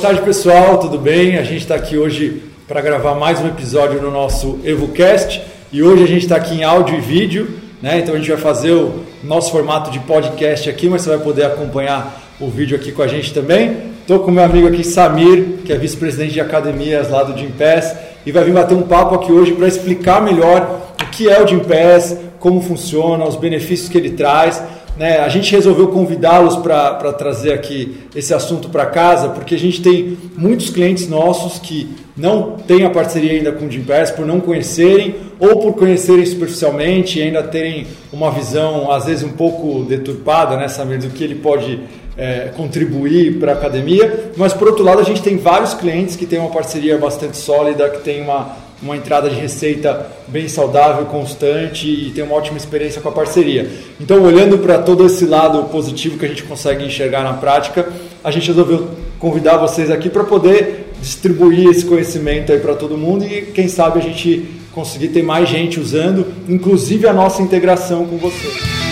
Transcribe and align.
Boa 0.00 0.14
tarde, 0.14 0.24
pessoal, 0.24 0.78
tudo 0.78 0.96
bem? 0.96 1.36
A 1.36 1.42
gente 1.42 1.60
está 1.60 1.74
aqui 1.74 1.98
hoje 1.98 2.42
para 2.66 2.80
gravar 2.80 3.16
mais 3.16 3.38
um 3.38 3.46
episódio 3.46 4.00
no 4.00 4.10
nosso 4.10 4.58
EvoCast 4.64 5.42
e 5.70 5.82
hoje 5.82 6.04
a 6.04 6.06
gente 6.06 6.22
está 6.22 6.36
aqui 6.36 6.54
em 6.54 6.64
áudio 6.64 6.96
e 6.96 7.00
vídeo, 7.02 7.50
né? 7.82 7.98
Então 7.98 8.14
a 8.14 8.16
gente 8.16 8.30
vai 8.30 8.40
fazer 8.40 8.72
o 8.72 9.04
nosso 9.22 9.52
formato 9.52 9.90
de 9.90 9.98
podcast 9.98 10.70
aqui, 10.70 10.88
mas 10.88 11.02
você 11.02 11.10
vai 11.10 11.18
poder 11.18 11.44
acompanhar 11.44 12.18
o 12.40 12.48
vídeo 12.48 12.74
aqui 12.78 12.92
com 12.92 13.02
a 13.02 13.06
gente 13.06 13.34
também. 13.34 13.76
Estou 14.00 14.20
com 14.20 14.30
meu 14.30 14.42
amigo 14.42 14.66
aqui, 14.68 14.82
Samir, 14.82 15.58
que 15.66 15.70
é 15.70 15.76
vice-presidente 15.76 16.32
de 16.32 16.40
academias 16.40 17.10
lá 17.10 17.22
do 17.22 17.38
Gympass 17.38 17.94
e 18.24 18.32
vai 18.32 18.42
vir 18.42 18.54
bater 18.54 18.74
um 18.74 18.82
papo 18.82 19.16
aqui 19.16 19.30
hoje 19.30 19.52
para 19.52 19.68
explicar 19.68 20.22
melhor 20.22 20.94
o 20.98 21.10
que 21.10 21.28
é 21.28 21.42
o 21.42 21.46
Gympass, 21.46 22.16
como 22.38 22.62
funciona, 22.62 23.26
os 23.26 23.36
benefícios 23.36 23.90
que 23.90 23.98
ele 23.98 24.12
traz. 24.12 24.62
Né, 25.00 25.18
a 25.18 25.30
gente 25.30 25.50
resolveu 25.52 25.88
convidá-los 25.88 26.56
para 26.56 27.10
trazer 27.14 27.54
aqui 27.54 27.96
esse 28.14 28.34
assunto 28.34 28.68
para 28.68 28.84
casa, 28.84 29.30
porque 29.30 29.54
a 29.54 29.58
gente 29.58 29.80
tem 29.80 30.18
muitos 30.36 30.68
clientes 30.68 31.08
nossos 31.08 31.58
que 31.58 31.88
não 32.14 32.58
têm 32.66 32.84
a 32.84 32.90
parceria 32.90 33.32
ainda 33.32 33.50
com 33.50 33.64
o 33.64 33.70
Gympass 33.70 34.10
por 34.10 34.26
não 34.26 34.40
conhecerem 34.40 35.14
ou 35.38 35.56
por 35.58 35.72
conhecerem 35.72 36.26
superficialmente 36.26 37.18
e 37.18 37.22
ainda 37.22 37.42
terem 37.42 37.86
uma 38.12 38.30
visão, 38.30 38.92
às 38.92 39.06
vezes, 39.06 39.24
um 39.24 39.32
pouco 39.32 39.84
deturpada, 39.84 40.58
né, 40.58 40.68
Samir, 40.68 40.98
do 40.98 41.08
que 41.08 41.24
ele 41.24 41.36
pode 41.36 41.80
é, 42.18 42.50
contribuir 42.54 43.38
para 43.38 43.52
a 43.52 43.54
academia. 43.54 44.32
Mas, 44.36 44.52
por 44.52 44.68
outro 44.68 44.84
lado, 44.84 45.00
a 45.00 45.04
gente 45.04 45.22
tem 45.22 45.38
vários 45.38 45.72
clientes 45.72 46.14
que 46.14 46.26
têm 46.26 46.38
uma 46.38 46.50
parceria 46.50 46.98
bastante 46.98 47.38
sólida, 47.38 47.88
que 47.88 48.02
tem 48.02 48.20
uma, 48.20 48.54
uma 48.82 48.96
entrada 48.96 49.28
de 49.28 49.36
receita 49.36 50.06
bem 50.26 50.48
saudável, 50.48 51.04
constante 51.06 51.88
e 51.88 52.10
tem 52.10 52.24
uma 52.24 52.34
ótima 52.34 52.56
experiência 52.56 53.00
com 53.00 53.08
a 53.08 53.12
parceria. 53.12 53.70
Então, 54.00 54.22
olhando 54.22 54.58
para 54.58 54.78
todo 54.78 55.04
esse 55.04 55.26
lado 55.26 55.64
positivo 55.64 56.18
que 56.18 56.24
a 56.24 56.28
gente 56.28 56.44
consegue 56.44 56.84
enxergar 56.84 57.22
na 57.22 57.34
prática, 57.34 57.88
a 58.24 58.30
gente 58.30 58.48
resolveu 58.48 58.88
convidar 59.18 59.58
vocês 59.58 59.90
aqui 59.90 60.08
para 60.08 60.24
poder 60.24 60.92
distribuir 61.00 61.68
esse 61.68 61.84
conhecimento 61.84 62.52
aí 62.52 62.58
para 62.58 62.74
todo 62.74 62.96
mundo 62.96 63.24
e 63.24 63.42
quem 63.42 63.68
sabe 63.68 63.98
a 63.98 64.02
gente 64.02 64.46
conseguir 64.72 65.08
ter 65.08 65.22
mais 65.22 65.48
gente 65.48 65.80
usando, 65.80 66.26
inclusive 66.48 67.06
a 67.06 67.12
nossa 67.12 67.42
integração 67.42 68.06
com 68.06 68.16
vocês. 68.16 68.89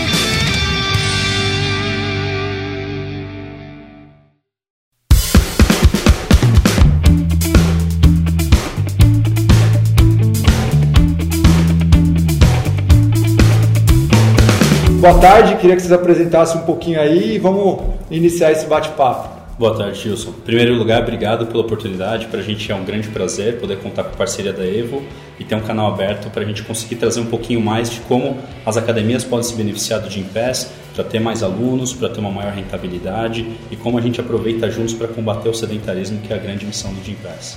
Boa 14.98 15.16
tarde, 15.20 15.54
queria 15.58 15.76
que 15.76 15.82
vocês 15.82 15.92
apresentassem 15.92 16.60
um 16.60 16.64
pouquinho 16.64 17.00
aí 17.00 17.36
e 17.36 17.38
vamos 17.38 17.84
iniciar 18.10 18.50
esse 18.50 18.66
bate-papo. 18.66 19.28
Boa 19.56 19.76
tarde, 19.76 20.00
Gilson. 20.00 20.30
Em 20.30 20.40
primeiro 20.40 20.74
lugar, 20.74 21.02
obrigado 21.02 21.46
pela 21.46 21.60
oportunidade. 21.60 22.26
Para 22.26 22.40
a 22.40 22.42
gente 22.42 22.72
é 22.72 22.74
um 22.74 22.84
grande 22.84 23.06
prazer 23.06 23.60
poder 23.60 23.78
contar 23.78 24.02
com 24.02 24.10
a 24.14 24.16
parceria 24.16 24.52
da 24.52 24.66
Evo 24.66 25.04
e 25.38 25.44
ter 25.44 25.54
um 25.54 25.60
canal 25.60 25.92
aberto 25.92 26.28
para 26.30 26.42
a 26.42 26.44
gente 26.44 26.64
conseguir 26.64 26.96
trazer 26.96 27.20
um 27.20 27.26
pouquinho 27.26 27.60
mais 27.60 27.88
de 27.90 28.00
como 28.00 28.38
as 28.66 28.76
academias 28.76 29.22
podem 29.22 29.44
se 29.44 29.54
beneficiar 29.54 30.00
do 30.00 30.10
Gympass 30.10 30.72
para 30.92 31.04
ter 31.04 31.20
mais 31.20 31.44
alunos, 31.44 31.92
para 31.92 32.08
ter 32.08 32.18
uma 32.18 32.32
maior 32.32 32.52
rentabilidade 32.52 33.46
e 33.70 33.76
como 33.76 33.98
a 33.98 34.00
gente 34.00 34.20
aproveita 34.20 34.68
juntos 34.68 34.94
para 34.94 35.06
combater 35.06 35.48
o 35.48 35.54
sedentarismo, 35.54 36.18
que 36.22 36.32
é 36.32 36.36
a 36.36 36.40
grande 36.40 36.66
missão 36.66 36.92
do 36.92 37.04
Gympass. 37.04 37.56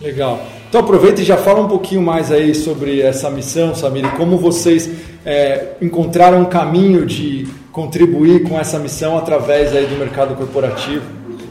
Legal. 0.00 0.40
Então 0.68 0.80
aproveita 0.80 1.20
e 1.20 1.24
já 1.24 1.36
fala 1.36 1.60
um 1.60 1.68
pouquinho 1.68 2.00
mais 2.00 2.30
aí 2.30 2.54
sobre 2.54 3.00
essa 3.00 3.28
missão, 3.30 3.74
Samir, 3.74 4.04
e 4.04 4.10
como 4.16 4.38
vocês 4.38 4.88
é, 5.24 5.72
encontraram 5.82 6.40
um 6.42 6.44
caminho 6.44 7.04
de 7.04 7.48
contribuir 7.72 8.44
com 8.44 8.58
essa 8.58 8.78
missão 8.78 9.18
através 9.18 9.74
aí 9.74 9.86
do 9.86 9.96
mercado 9.96 10.36
corporativo. 10.36 11.04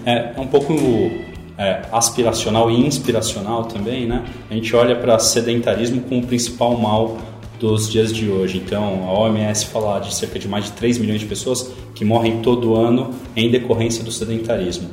É, 0.06 0.32
é 0.38 0.40
um 0.40 0.48
pouco 0.48 0.74
é, 1.58 1.82
aspiracional 1.92 2.72
e 2.72 2.86
inspiracional 2.86 3.66
também, 3.66 4.06
né? 4.06 4.24
A 4.50 4.54
gente 4.54 4.74
olha 4.76 4.96
para 4.96 5.20
sedentarismo 5.20 6.02
como 6.02 6.22
o 6.22 6.26
principal 6.26 6.78
mal 6.78 7.18
dos 7.60 7.90
dias 7.90 8.14
de 8.14 8.30
hoje. 8.30 8.62
Então, 8.64 9.06
a 9.08 9.12
OMS 9.12 9.66
fala 9.66 10.00
de 10.00 10.14
cerca 10.14 10.40
de 10.40 10.48
mais 10.48 10.66
de 10.66 10.72
3 10.72 11.00
milhões 11.00 11.20
de 11.20 11.26
pessoas 11.26 11.72
que 11.96 12.06
morrem 12.06 12.42
todo 12.42 12.76
ano 12.76 13.12
em 13.36 13.50
decorrência 13.50 14.04
do 14.04 14.12
sedentarismo. 14.12 14.90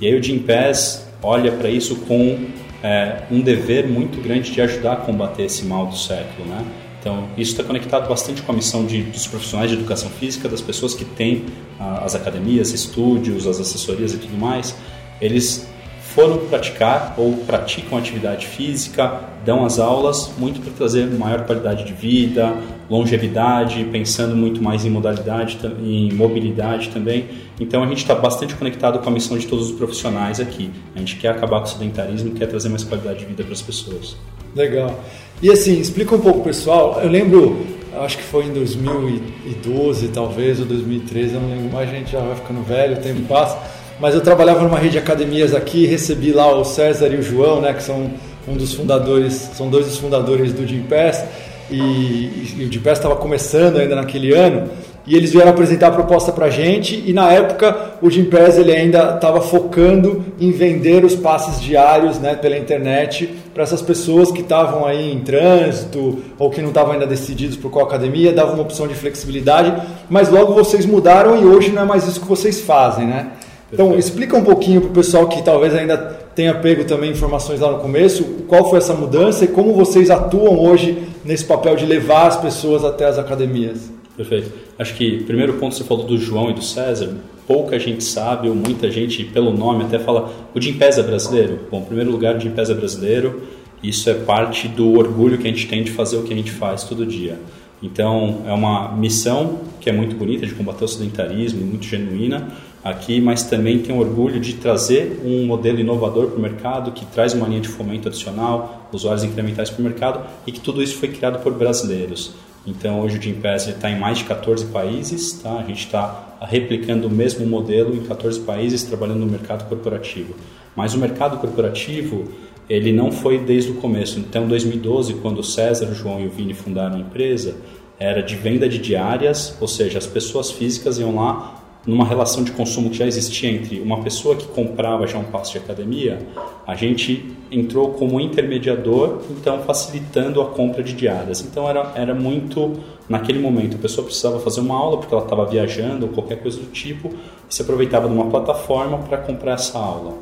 E 0.00 0.06
aí 0.06 0.18
o 0.18 0.22
Jim 0.22 0.38
Pass 0.38 1.06
olha 1.22 1.52
para 1.52 1.68
isso 1.68 1.96
com 2.06 2.38
é, 2.84 3.22
um 3.30 3.40
dever 3.40 3.88
muito 3.88 4.20
grande 4.20 4.52
de 4.52 4.60
ajudar 4.60 4.92
a 4.92 4.96
combater 4.96 5.44
esse 5.44 5.64
mal 5.64 5.86
do 5.86 5.96
século, 5.96 6.46
né? 6.46 6.62
Então, 7.00 7.28
isso 7.36 7.52
está 7.52 7.64
conectado 7.64 8.06
bastante 8.08 8.42
com 8.42 8.52
a 8.52 8.54
missão 8.54 8.84
de, 8.84 9.02
dos 9.02 9.26
profissionais 9.26 9.70
de 9.70 9.76
educação 9.76 10.10
física, 10.10 10.48
das 10.50 10.60
pessoas 10.60 10.94
que 10.94 11.04
têm 11.04 11.46
ah, 11.80 12.02
as 12.04 12.14
academias, 12.14 12.72
estúdios, 12.72 13.46
as 13.46 13.58
assessorias 13.58 14.12
e 14.12 14.18
tudo 14.18 14.36
mais. 14.38 14.74
Eles 15.18 15.66
foram 16.14 16.46
praticar 16.46 17.14
ou 17.16 17.38
praticam 17.38 17.96
atividade 17.98 18.46
física, 18.46 19.20
dão 19.44 19.64
as 19.64 19.78
aulas 19.78 20.32
muito 20.38 20.60
para 20.60 20.72
trazer 20.72 21.06
maior 21.06 21.44
qualidade 21.44 21.84
de 21.84 21.92
vida, 21.92 22.54
longevidade, 22.88 23.84
pensando 23.90 24.36
muito 24.36 24.62
mais 24.62 24.84
em 24.84 24.90
modalidade, 24.90 25.58
em 25.82 26.12
mobilidade 26.12 26.88
também. 26.88 27.26
Então 27.58 27.82
a 27.82 27.86
gente 27.86 27.98
está 27.98 28.14
bastante 28.14 28.54
conectado 28.54 28.98
com 28.98 29.08
a 29.08 29.12
missão 29.12 29.38
de 29.38 29.46
todos 29.46 29.70
os 29.70 29.76
profissionais 29.76 30.40
aqui. 30.40 30.70
A 30.94 30.98
gente 30.98 31.16
quer 31.16 31.28
acabar 31.28 31.60
com 31.60 31.66
o 31.66 31.68
sedentarismo, 31.68 32.32
quer 32.32 32.46
trazer 32.46 32.68
mais 32.68 32.84
qualidade 32.84 33.20
de 33.20 33.26
vida 33.26 33.42
para 33.42 33.52
as 33.52 33.62
pessoas. 33.62 34.16
Legal. 34.54 35.00
E 35.42 35.50
assim, 35.50 35.78
explica 35.80 36.14
um 36.14 36.20
pouco 36.20 36.40
pessoal. 36.42 37.00
Eu 37.02 37.10
lembro, 37.10 37.64
acho 38.00 38.18
que 38.18 38.22
foi 38.22 38.44
em 38.44 38.52
2012 38.52 40.08
talvez, 40.08 40.60
ou 40.60 40.66
2013, 40.66 41.34
eu 41.34 41.40
não 41.40 41.48
lembro 41.48 41.72
mais, 41.72 41.90
a 41.90 41.92
gente 41.92 42.12
já 42.12 42.20
vai 42.20 42.36
ficando 42.36 42.62
velho, 42.62 42.96
o 42.96 43.00
tempo 43.00 43.22
passa. 43.22 43.58
Mas 44.00 44.14
eu 44.14 44.20
trabalhava 44.20 44.62
numa 44.62 44.78
rede 44.78 44.92
de 44.92 44.98
academias 44.98 45.54
aqui, 45.54 45.86
recebi 45.86 46.32
lá 46.32 46.52
o 46.52 46.64
César 46.64 47.08
e 47.08 47.16
o 47.16 47.22
João, 47.22 47.60
né, 47.60 47.72
que 47.72 47.82
são 47.82 48.10
um 48.46 48.54
dos 48.54 48.74
fundadores, 48.74 49.32
são 49.32 49.70
dois 49.70 49.86
dos 49.86 49.98
fundadores 49.98 50.52
do 50.52 50.66
Gympass, 50.66 51.24
e, 51.70 52.54
e 52.58 52.64
o 52.64 52.72
Gympass 52.72 52.98
estava 52.98 53.16
começando 53.16 53.78
ainda 53.78 53.94
naquele 53.94 54.32
ano, 54.34 54.70
e 55.06 55.16
eles 55.16 55.32
vieram 55.32 55.50
apresentar 55.50 55.88
a 55.88 55.90
proposta 55.90 56.32
para 56.32 56.46
a 56.46 56.50
gente 56.50 57.02
e 57.06 57.12
na 57.12 57.30
época 57.30 57.92
o 58.00 58.10
Gympass 58.10 58.56
ele 58.56 58.72
ainda 58.72 59.14
estava 59.14 59.40
focando 59.40 60.24
em 60.40 60.50
vender 60.50 61.04
os 61.04 61.14
passes 61.14 61.60
diários 61.60 62.18
né, 62.18 62.34
pela 62.34 62.56
internet 62.56 63.28
para 63.52 63.62
essas 63.62 63.82
pessoas 63.82 64.32
que 64.32 64.40
estavam 64.40 64.86
aí 64.86 65.12
em 65.12 65.20
trânsito 65.20 66.20
ou 66.38 66.48
que 66.48 66.62
não 66.62 66.68
estavam 66.68 66.94
ainda 66.94 67.06
decididos 67.06 67.56
por 67.56 67.70
qual 67.70 67.84
academia, 67.84 68.32
dava 68.32 68.54
uma 68.54 68.62
opção 68.62 68.88
de 68.88 68.94
flexibilidade, 68.94 69.74
mas 70.08 70.30
logo 70.30 70.54
vocês 70.54 70.86
mudaram 70.86 71.40
e 71.40 71.44
hoje 71.44 71.70
não 71.70 71.82
é 71.82 71.84
mais 71.84 72.08
isso 72.08 72.20
que 72.20 72.26
vocês 72.26 72.62
fazem, 72.62 73.06
né? 73.06 73.28
Então 73.70 73.98
explica 73.98 74.36
um 74.36 74.44
pouquinho 74.44 74.80
para 74.80 74.90
o 74.90 74.92
pessoal 74.92 75.26
que 75.28 75.42
talvez 75.42 75.74
ainda 75.74 76.23
tenha 76.34 76.54
pego 76.54 76.84
também 76.84 77.10
informações 77.10 77.60
lá 77.60 77.70
no 77.70 77.78
começo, 77.78 78.24
qual 78.48 78.68
foi 78.68 78.78
essa 78.78 78.94
mudança 78.94 79.44
e 79.44 79.48
como 79.48 79.72
vocês 79.72 80.10
atuam 80.10 80.58
hoje 80.58 80.98
nesse 81.24 81.44
papel 81.44 81.76
de 81.76 81.86
levar 81.86 82.26
as 82.26 82.36
pessoas 82.36 82.84
até 82.84 83.06
as 83.06 83.18
academias. 83.18 83.90
Perfeito. 84.16 84.52
Acho 84.78 84.94
que 84.94 85.22
primeiro 85.24 85.54
ponto 85.54 85.74
você 85.74 85.84
falou 85.84 86.04
do 86.04 86.18
João 86.18 86.50
e 86.50 86.54
do 86.54 86.62
César, 86.62 87.16
pouca 87.46 87.78
gente 87.78 88.02
sabe 88.02 88.48
ou 88.48 88.54
muita 88.54 88.90
gente 88.90 89.24
pelo 89.24 89.52
nome 89.52 89.84
até 89.84 89.98
fala 89.98 90.32
o 90.54 90.60
Jim 90.60 90.74
Pesa 90.74 91.00
é 91.00 91.04
brasileiro. 91.04 91.60
Bom, 91.70 91.80
em 91.80 91.84
primeiro 91.84 92.10
lugar, 92.10 92.36
o 92.36 92.40
Jim 92.40 92.50
Pesa 92.50 92.72
é 92.72 92.76
brasileiro. 92.76 93.42
Isso 93.82 94.08
é 94.08 94.14
parte 94.14 94.66
do 94.66 94.98
orgulho 94.98 95.36
que 95.36 95.46
a 95.46 95.50
gente 95.50 95.68
tem 95.68 95.82
de 95.82 95.90
fazer 95.90 96.16
o 96.16 96.22
que 96.22 96.32
a 96.32 96.36
gente 96.36 96.50
faz 96.50 96.84
todo 96.84 97.04
dia. 97.04 97.38
Então, 97.82 98.42
é 98.46 98.52
uma 98.52 98.92
missão 98.96 99.60
que 99.78 99.90
é 99.90 99.92
muito 99.92 100.16
bonita 100.16 100.46
de 100.46 100.54
combater 100.54 100.84
o 100.84 100.88
sedentarismo, 100.88 101.60
muito 101.66 101.84
genuína 101.84 102.48
aqui, 102.84 103.18
mas 103.18 103.44
também 103.44 103.78
tem 103.78 103.98
orgulho 103.98 104.38
de 104.38 104.54
trazer 104.54 105.22
um 105.24 105.46
modelo 105.46 105.80
inovador 105.80 106.26
para 106.26 106.38
o 106.38 106.40
mercado, 106.40 106.92
que 106.92 107.06
traz 107.06 107.32
uma 107.32 107.48
linha 107.48 107.62
de 107.62 107.68
fomento 107.68 108.08
adicional, 108.08 108.88
usuários 108.92 109.24
incrementais 109.24 109.70
para 109.70 109.80
o 109.80 109.84
mercado 109.84 110.20
e 110.46 110.52
que 110.52 110.60
tudo 110.60 110.82
isso 110.82 110.98
foi 110.98 111.08
criado 111.08 111.42
por 111.42 111.54
brasileiros. 111.54 112.34
Então 112.66 113.00
hoje 113.00 113.18
o 113.18 113.22
Gympass 113.22 113.68
está 113.68 113.90
em 113.90 113.98
mais 113.98 114.18
de 114.18 114.24
14 114.24 114.66
países, 114.66 115.32
tá? 115.32 115.58
a 115.58 115.62
gente 115.62 115.86
está 115.86 116.36
replicando 116.42 117.06
o 117.06 117.10
mesmo 117.10 117.46
modelo 117.46 117.94
em 117.96 118.02
14 118.02 118.40
países, 118.40 118.82
trabalhando 118.82 119.20
no 119.20 119.26
mercado 119.26 119.66
corporativo. 119.66 120.34
Mas 120.76 120.92
o 120.92 120.98
mercado 120.98 121.38
corporativo 121.38 122.28
ele 122.68 122.92
não 122.92 123.10
foi 123.10 123.38
desde 123.38 123.70
o 123.70 123.74
começo. 123.74 124.18
Então, 124.18 124.44
em 124.44 124.48
2012, 124.48 125.14
quando 125.14 125.38
o 125.38 125.44
César, 125.44 125.86
o 125.86 125.94
João 125.94 126.20
e 126.20 126.26
o 126.26 126.30
Vini 126.30 126.54
fundaram 126.54 126.96
a 126.96 126.98
empresa, 126.98 127.56
era 127.98 128.22
de 128.22 128.34
venda 128.34 128.68
de 128.68 128.78
diárias, 128.78 129.56
ou 129.60 129.68
seja, 129.68 129.98
as 129.98 130.06
pessoas 130.06 130.50
físicas 130.50 130.98
iam 130.98 131.14
lá 131.16 131.63
numa 131.86 132.04
relação 132.04 132.42
de 132.42 132.52
consumo 132.52 132.90
que 132.90 132.96
já 132.96 133.06
existia 133.06 133.50
entre 133.50 133.80
uma 133.80 134.02
pessoa 134.02 134.34
que 134.36 134.46
comprava 134.48 135.06
já 135.06 135.18
um 135.18 135.24
passo 135.24 135.52
de 135.52 135.58
academia, 135.58 136.18
a 136.66 136.74
gente 136.74 137.34
entrou 137.50 137.90
como 137.90 138.18
intermediador, 138.18 139.20
então 139.30 139.62
facilitando 139.62 140.40
a 140.40 140.46
compra 140.46 140.82
de 140.82 140.94
diárias. 140.94 141.42
Então 141.42 141.68
era, 141.68 141.92
era 141.94 142.14
muito, 142.14 142.72
naquele 143.08 143.38
momento, 143.38 143.76
a 143.76 143.78
pessoa 143.78 144.04
precisava 144.04 144.40
fazer 144.40 144.60
uma 144.60 144.76
aula 144.76 144.98
porque 144.98 145.14
ela 145.14 145.24
estava 145.24 145.44
viajando 145.44 146.06
ou 146.06 146.12
qualquer 146.12 146.40
coisa 146.40 146.58
do 146.58 146.70
tipo, 146.70 147.10
e 147.48 147.54
se 147.54 147.60
aproveitava 147.62 148.08
de 148.08 148.14
uma 148.14 148.26
plataforma 148.26 148.98
para 148.98 149.18
comprar 149.18 149.52
essa 149.52 149.78
aula. 149.78 150.14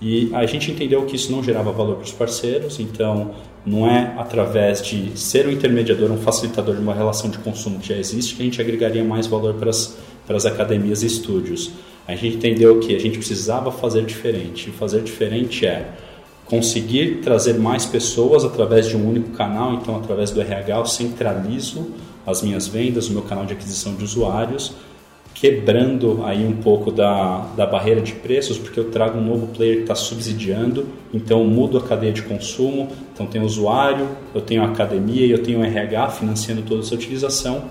E 0.00 0.30
a 0.32 0.46
gente 0.46 0.70
entendeu 0.70 1.04
que 1.06 1.16
isso 1.16 1.32
não 1.32 1.42
gerava 1.42 1.72
valor 1.72 1.96
para 1.96 2.04
os 2.04 2.12
parceiros, 2.12 2.78
então 2.78 3.32
não 3.66 3.90
é 3.90 4.14
através 4.16 4.80
de 4.80 5.18
ser 5.18 5.46
um 5.46 5.50
intermediador, 5.50 6.10
um 6.12 6.18
facilitador 6.18 6.76
de 6.76 6.80
uma 6.80 6.94
relação 6.94 7.28
de 7.28 7.38
consumo 7.38 7.80
que 7.80 7.88
já 7.88 7.96
existe, 7.96 8.36
que 8.36 8.42
a 8.42 8.44
gente 8.44 8.60
agregaria 8.60 9.02
mais 9.02 9.26
valor 9.26 9.54
para 9.54 9.70
as, 9.70 9.98
para 10.28 10.36
as 10.36 10.44
academias 10.44 11.02
e 11.02 11.06
estúdios. 11.06 11.72
A 12.06 12.14
gente 12.14 12.36
entendeu 12.36 12.78
que 12.80 12.94
a 12.94 12.98
gente 13.00 13.16
precisava 13.16 13.72
fazer 13.72 14.04
diferente. 14.04 14.68
E 14.68 14.72
fazer 14.72 15.00
diferente 15.02 15.66
é 15.66 15.90
conseguir 16.44 17.20
trazer 17.22 17.54
mais 17.54 17.86
pessoas 17.86 18.44
através 18.44 18.86
de 18.86 18.96
um 18.96 19.08
único 19.08 19.30
canal, 19.30 19.74
então 19.74 19.96
através 19.96 20.30
do 20.30 20.40
RH 20.40 20.76
eu 20.76 20.86
centralizo 20.86 21.90
as 22.26 22.42
minhas 22.42 22.68
vendas, 22.68 23.08
o 23.08 23.12
meu 23.12 23.22
canal 23.22 23.46
de 23.46 23.54
aquisição 23.54 23.94
de 23.94 24.04
usuários, 24.04 24.72
quebrando 25.34 26.22
aí 26.24 26.46
um 26.46 26.56
pouco 26.56 26.90
da, 26.90 27.46
da 27.56 27.64
barreira 27.66 28.00
de 28.00 28.12
preços, 28.12 28.58
porque 28.58 28.80
eu 28.80 28.90
trago 28.90 29.18
um 29.18 29.24
novo 29.24 29.46
player 29.48 29.76
que 29.76 29.82
está 29.82 29.94
subsidiando, 29.94 30.86
então 31.12 31.40
eu 31.40 31.46
mudo 31.46 31.78
a 31.78 31.82
cadeia 31.82 32.12
de 32.12 32.22
consumo, 32.22 32.88
então 33.14 33.26
tem 33.26 33.40
o 33.40 33.44
usuário, 33.44 34.08
eu 34.34 34.40
tenho 34.40 34.62
a 34.62 34.66
academia 34.66 35.24
e 35.24 35.30
eu 35.30 35.42
tenho 35.42 35.60
o 35.60 35.64
RH 35.64 36.08
financiando 36.10 36.62
toda 36.62 36.80
essa 36.80 36.94
utilização. 36.94 37.64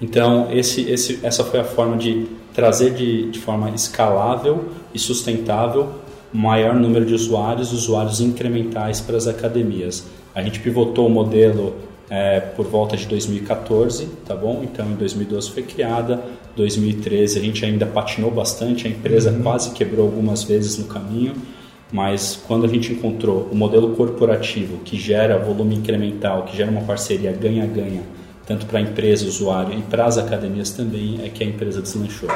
Então 0.00 0.48
esse, 0.50 0.82
esse, 0.90 1.20
essa 1.22 1.44
foi 1.44 1.60
a 1.60 1.64
forma 1.64 1.96
de 1.96 2.26
trazer 2.54 2.94
de, 2.94 3.30
de 3.30 3.38
forma 3.38 3.70
escalável 3.70 4.66
e 4.94 4.98
sustentável 4.98 5.90
maior 6.32 6.74
número 6.74 7.06
de 7.06 7.14
usuários, 7.14 7.72
usuários 7.72 8.20
incrementais 8.20 9.00
para 9.00 9.16
as 9.16 9.26
academias. 9.26 10.06
A 10.34 10.42
gente 10.42 10.60
pivotou 10.60 11.06
o 11.06 11.10
modelo 11.10 11.76
é, 12.10 12.40
por 12.40 12.66
volta 12.66 12.96
de 12.96 13.06
2014, 13.06 14.06
tá 14.24 14.34
bom? 14.34 14.62
Então 14.62 14.86
em 14.86 14.94
2012 14.94 15.50
foi 15.50 15.62
criada, 15.62 16.22
2013 16.54 17.38
a 17.38 17.42
gente 17.42 17.64
ainda 17.64 17.86
patinou 17.86 18.30
bastante, 18.30 18.86
a 18.86 18.90
empresa 18.90 19.30
uhum. 19.30 19.42
quase 19.42 19.70
quebrou 19.72 20.06
algumas 20.06 20.44
vezes 20.44 20.78
no 20.78 20.84
caminho, 20.84 21.34
mas 21.90 22.40
quando 22.46 22.64
a 22.64 22.68
gente 22.68 22.92
encontrou 22.92 23.48
o 23.50 23.54
modelo 23.54 23.94
corporativo 23.94 24.78
que 24.78 24.98
gera 24.98 25.38
volume 25.38 25.76
incremental, 25.76 26.44
que 26.44 26.56
gera 26.56 26.70
uma 26.70 26.82
parceria 26.82 27.32
ganha-ganha, 27.32 28.02
tanto 28.46 28.66
para 28.66 28.78
a 28.78 28.82
empresa, 28.82 29.26
usuário 29.26 29.76
e 29.76 29.82
para 29.82 30.06
as 30.06 30.16
academias 30.16 30.70
também, 30.70 31.20
é 31.24 31.28
que 31.28 31.42
a 31.42 31.46
empresa 31.46 31.82
deslanchou. 31.82 32.28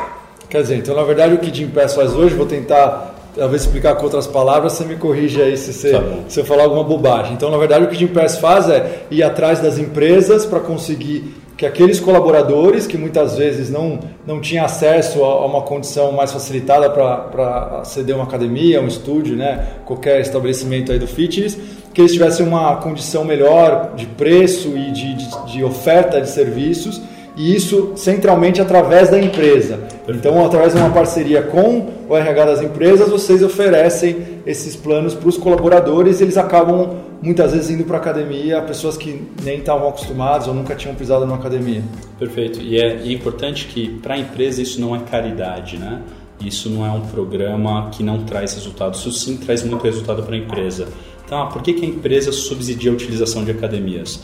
Quer 0.49 0.63
dizer, 0.63 0.77
então 0.77 0.95
na 0.97 1.05
verdade 1.05 1.35
o 1.35 1.39
que 1.39 1.55
Jim 1.55 1.69
Pass 1.69 1.95
faz 1.95 2.13
hoje, 2.13 2.35
vou 2.35 2.47
tentar 2.47 3.21
talvez 3.37 3.63
explicar 3.63 3.95
com 3.95 4.05
outras 4.05 4.27
palavras, 4.27 4.73
você 4.73 4.85
me 4.85 4.97
corrige 4.97 5.41
aí 5.41 5.57
se, 5.57 5.73
você, 5.73 5.93
tá 5.93 6.03
se 6.29 6.41
eu 6.41 6.45
falar 6.45 6.65
alguma 6.65 6.85
bobagem. 6.85 7.35
Então, 7.35 7.51
na 7.51 7.59
verdade, 7.59 7.85
o 7.85 7.89
que 7.89 7.95
o 7.95 7.99
Gimpass 7.99 8.39
faz 8.39 8.69
é 8.69 9.05
ir 9.11 9.23
atrás 9.23 9.61
das 9.61 9.79
empresas 9.79 10.45
para 10.45 10.61
conseguir 10.61 11.35
que 11.57 11.67
aqueles 11.67 12.01
colaboradores 12.01 12.87
que 12.87 12.97
muitas 12.97 13.37
vezes 13.37 13.69
não, 13.69 14.01
não 14.27 14.41
tinham 14.41 14.65
acesso 14.65 15.23
a, 15.23 15.45
uma 15.45 15.61
condição 15.61 16.11
mais 16.11 16.33
facilitada 16.33 16.89
para 16.89 17.81
aceder 17.83 18.15
a 18.15 18.19
uma 18.19 18.25
academia, 18.25 18.81
um 18.81 18.87
estúdio, 18.87 19.37
né, 19.37 19.67
qualquer 19.85 20.23
estabelecimento 20.23 20.91
aí 20.91 20.99
do 20.99 21.07
fitness, 21.07 21.59
que 21.93 22.01
eles 22.01 22.13
tivessem 22.13 22.47
uma 22.47 22.77
condição 22.77 23.25
melhor 23.25 23.95
de 23.97 24.07
preço 24.07 24.69
e 24.77 24.91
de, 24.93 25.15
de, 25.15 25.53
de 25.53 25.65
oferta 25.65 26.21
de 26.21 26.29
serviços 26.29 27.01
e 27.37 27.55
isso 27.55 27.93
centralmente 27.97 28.61
através 28.61 29.09
da 29.09 29.19
empresa. 29.19 29.79
Então, 30.09 30.45
através 30.45 30.75
de 30.75 30.81
uma 30.81 30.91
parceria 30.91 31.43
com 31.43 31.89
o 32.09 32.17
RH 32.17 32.45
das 32.45 32.63
empresas, 32.63 33.09
vocês 33.09 33.43
oferecem 33.43 34.41
esses 34.45 34.75
planos 34.75 35.15
para 35.15 35.29
os 35.29 35.37
colaboradores 35.37 36.21
e 36.21 36.25
eles 36.25 36.37
acabam 36.37 36.97
muitas 37.23 37.53
vezes 37.53 37.71
indo 37.71 37.85
para 37.85 37.97
a 37.97 38.01
academia, 38.01 38.61
pessoas 38.63 38.97
que 38.97 39.27
nem 39.43 39.59
estavam 39.59 39.89
acostumadas 39.89 40.49
ou 40.49 40.55
nunca 40.55 40.75
tinham 40.75 40.95
pisado 40.95 41.25
numa 41.25 41.37
academia. 41.37 41.83
Perfeito. 42.19 42.61
E 42.61 42.79
é, 42.79 43.11
importante 43.13 43.67
que 43.67 43.89
para 43.89 44.15
a 44.15 44.19
empresa 44.19 44.61
isso 44.61 44.81
não 44.81 44.95
é 44.95 44.99
caridade, 44.99 45.79
né? 45.79 46.03
Isso 46.45 46.71
não 46.71 46.87
é 46.87 46.91
um 46.91 47.03
programa 47.03 47.91
que 47.91 48.03
não 48.03 48.25
traz 48.25 48.55
resultado. 48.55 48.95
Isso 48.95 49.13
sim 49.13 49.37
traz 49.37 49.63
muito 49.63 49.83
resultado 49.83 50.23
para 50.23 50.35
a 50.35 50.39
empresa. 50.39 50.89
Ah, 51.31 51.47
por 51.47 51.63
que, 51.63 51.73
que 51.73 51.85
a 51.85 51.89
empresa 51.89 52.33
subsidia 52.33 52.91
a 52.91 52.95
utilização 52.95 53.45
de 53.45 53.51
academias? 53.51 54.21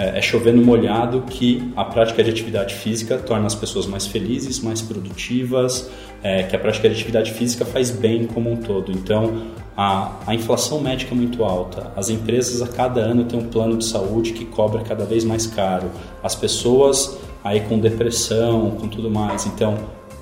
é, 0.00 0.18
é 0.18 0.52
molhado 0.52 1.22
que 1.22 1.70
a 1.76 1.84
prática 1.84 2.24
de 2.24 2.30
atividade 2.30 2.74
física 2.74 3.18
torna 3.18 3.46
as 3.46 3.54
pessoas 3.54 3.86
mais 3.86 4.06
felizes, 4.06 4.60
mais 4.60 4.80
produtivas, 4.80 5.90
é, 6.22 6.42
que 6.44 6.56
a 6.56 6.58
prática 6.58 6.88
de 6.88 6.94
atividade 6.94 7.32
física 7.32 7.66
faz 7.66 7.90
bem 7.90 8.26
como 8.26 8.50
um 8.50 8.56
todo. 8.56 8.90
Então, 8.90 9.42
a, 9.76 10.12
a 10.26 10.34
inflação 10.34 10.80
médica 10.80 11.14
é 11.14 11.16
muito 11.16 11.44
alta, 11.44 11.92
as 11.94 12.08
empresas 12.08 12.62
a 12.62 12.68
cada 12.68 13.00
ano 13.00 13.24
têm 13.24 13.38
um 13.38 13.48
plano 13.48 13.76
de 13.76 13.84
saúde 13.84 14.32
que 14.32 14.46
cobra 14.46 14.82
cada 14.82 15.04
vez 15.04 15.22
mais 15.22 15.46
caro, 15.46 15.90
as 16.22 16.34
pessoas 16.34 17.18
aí 17.44 17.60
com 17.60 17.78
depressão, 17.78 18.70
com 18.72 18.88
tudo 18.88 19.10
mais. 19.10 19.46
Então, 19.46 19.78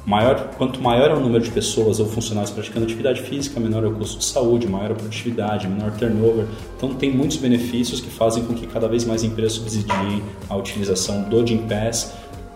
Maior, 0.08 0.52
quanto 0.56 0.80
maior 0.80 1.10
é 1.10 1.12
o 1.14 1.20
número 1.20 1.44
de 1.44 1.50
pessoas 1.50 2.00
ou 2.00 2.06
funcionários 2.06 2.50
praticando 2.50 2.86
atividade 2.86 3.20
física, 3.20 3.60
menor 3.60 3.84
é 3.84 3.88
o 3.88 3.92
custo 3.92 4.16
de 4.16 4.24
saúde, 4.24 4.66
maior 4.66 4.92
a 4.92 4.94
produtividade, 4.94 5.68
menor 5.68 5.90
turnover. 5.90 6.46
Então, 6.78 6.94
tem 6.94 7.14
muitos 7.14 7.36
benefícios 7.36 8.00
que 8.00 8.08
fazem 8.08 8.42
com 8.42 8.54
que 8.54 8.66
cada 8.66 8.88
vez 8.88 9.04
mais 9.04 9.22
empresas 9.22 9.52
subsidiem 9.52 10.22
a 10.48 10.56
utilização 10.56 11.24
do 11.24 11.46
Gympass 11.46 12.14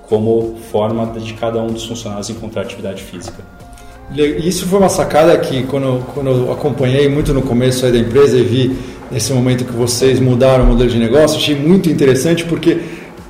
como 0.09 0.57
forma 0.71 1.05
de 1.21 1.35
cada 1.35 1.61
um 1.61 1.67
dos 1.67 1.85
funcionários 1.85 2.31
encontrar 2.31 2.63
atividade 2.63 3.03
física. 3.03 3.45
Isso 4.17 4.65
foi 4.67 4.79
uma 4.79 4.89
sacada 4.89 5.37
que, 5.37 5.65
quando, 5.65 6.03
quando 6.15 6.31
eu 6.31 6.53
acompanhei 6.53 7.07
muito 7.07 7.35
no 7.35 7.43
começo 7.43 7.83
da 7.83 7.99
empresa 7.99 8.35
e 8.35 8.45
vi 8.45 8.79
nesse 9.11 9.31
momento 9.31 9.67
que 9.67 9.73
vocês 9.73 10.19
mudaram 10.19 10.65
o 10.65 10.69
modelo 10.69 10.89
de 10.89 10.99
negócio, 10.99 11.37
achei 11.37 11.55
muito 11.55 11.91
interessante 11.91 12.47
porque 12.47 12.81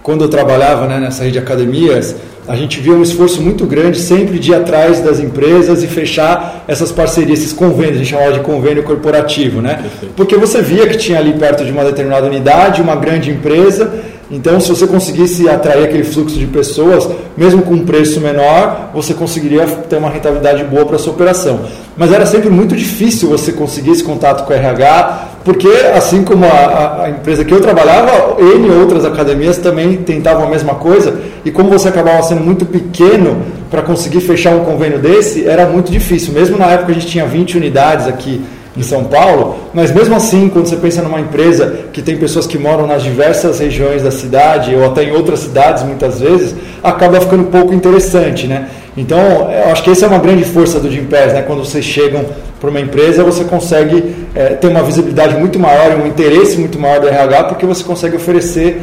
quando 0.01 0.23
eu 0.23 0.29
trabalhava 0.29 0.87
né, 0.87 1.01
nessa 1.01 1.25
rede 1.25 1.33
de 1.33 1.39
academias, 1.41 2.17
a 2.47 2.57
gente 2.57 2.81
viu 2.81 2.95
um 2.95 3.03
esforço 3.03 3.41
muito 3.41 3.65
grande 3.67 4.01
sempre 4.01 4.39
de 4.39 4.51
ir 4.51 4.55
atrás 4.55 5.01
das 5.01 5.21
empresas 5.21 5.83
e 5.83 5.87
fechar 5.87 6.65
essas 6.67 6.91
parcerias, 6.91 7.39
esses 7.39 7.53
convênios, 7.53 7.97
a 7.97 7.99
gente 7.99 8.11
chamava 8.11 8.33
de 8.33 8.41
convênio 8.41 8.83
corporativo, 8.83 9.61
né? 9.61 9.75
Perfeito. 9.75 10.15
Porque 10.17 10.37
você 10.37 10.61
via 10.61 10.89
que 10.89 10.97
tinha 10.97 11.19
ali 11.19 11.35
perto 11.35 11.65
de 11.65 11.71
uma 11.71 11.85
determinada 11.85 12.27
unidade 12.27 12.83
uma 12.83 12.97
grande 12.97 13.31
empresa, 13.31 13.93
então 14.31 14.59
se 14.61 14.69
você 14.69 14.87
conseguisse 14.87 15.49
atrair 15.49 15.85
aquele 15.85 16.05
fluxo 16.05 16.39
de 16.39 16.47
pessoas, 16.47 17.09
mesmo 17.37 17.63
com 17.63 17.75
um 17.75 17.85
preço 17.85 18.21
menor, 18.21 18.91
você 18.93 19.15
conseguiria 19.15 19.67
ter 19.67 19.97
uma 19.97 20.11
rentabilidade 20.11 20.65
boa 20.65 20.85
para 20.85 20.97
a 20.97 20.99
sua 20.99 21.13
operação. 21.13 21.61
Mas 21.97 22.11
era 22.13 22.25
sempre 22.25 22.49
muito 22.49 22.75
difícil 22.75 23.29
você 23.29 23.53
conseguir 23.53 23.91
esse 23.91 24.03
contato 24.03 24.47
com 24.47 24.53
o 24.53 24.57
RH, 24.57 25.29
porque 25.45 25.69
assim 25.95 26.23
como 26.23 26.45
a, 26.47 27.05
a, 27.05 27.11
empresa 27.11 27.45
que 27.45 27.53
eu 27.53 27.61
trabalhava, 27.61 28.37
N 28.41 28.71
outras 28.71 29.05
academias 29.05 29.59
também 29.59 29.97
tentavam 29.99 30.47
a 30.47 30.49
mesma 30.49 30.75
coisa, 30.77 31.21
e 31.45 31.51
como 31.51 31.69
você 31.69 31.89
acabava 31.89 32.23
sendo 32.23 32.41
muito 32.41 32.65
pequeno 32.65 33.43
para 33.71 33.83
conseguir 33.83 34.21
fechar 34.21 34.55
um 34.55 34.65
convênio 34.65 34.99
desse, 34.99 35.47
era 35.47 35.67
muito 35.67 35.91
difícil. 35.91 36.33
Mesmo 36.33 36.57
na 36.57 36.67
época 36.67 36.93
a 36.93 36.95
gente 36.95 37.07
tinha 37.07 37.27
20 37.27 37.59
unidades 37.59 38.07
aqui 38.07 38.43
em 38.75 38.83
São 38.83 39.05
Paulo, 39.05 39.57
mas 39.75 39.93
mesmo 39.93 40.15
assim, 40.15 40.49
quando 40.49 40.67
você 40.67 40.77
pensa 40.77 41.03
numa 41.03 41.21
empresa 41.21 41.81
que 41.93 42.01
tem 42.01 42.17
pessoas 42.17 42.47
que 42.47 42.57
moram 42.57 42.87
nas 42.87 43.03
diversas 43.03 43.59
regiões 43.59 44.03
da 44.03 44.11
cidade, 44.11 44.75
ou 44.75 44.87
até 44.87 45.05
em 45.05 45.13
outras 45.13 45.41
cidades 45.41 45.83
muitas 45.83 46.21
vezes, 46.21 46.55
acaba 46.83 47.21
ficando 47.21 47.45
pouco 47.45 47.75
interessante, 47.75 48.47
né? 48.47 48.69
Então, 48.97 49.19
eu 49.51 49.73
acho 49.73 49.83
que 49.83 49.91
essa 49.91 50.05
é 50.05 50.09
uma 50.09 50.19
grande 50.19 50.45
força 50.45 50.79
do 50.79 50.91
Gimpass, 50.91 51.33
né? 51.33 51.43
Quando 51.43 51.65
vocês 51.65 51.85
chegam 51.85 52.25
para 52.61 52.69
uma 52.69 52.81
empresa, 52.81 53.25
você 53.25 53.43
consegue 53.45 54.15
é, 54.35 54.51
ter 54.51 54.69
uma 54.69 54.83
visibilidade 54.83 55.37
muito 55.37 55.59
maior, 55.59 55.97
um 55.97 56.07
interesse 56.07 56.59
muito 56.59 56.79
maior 56.79 57.01
do 57.01 57.09
RH, 57.09 57.45
porque 57.45 57.65
você 57.65 57.83
consegue 57.83 58.17
oferecer 58.17 58.81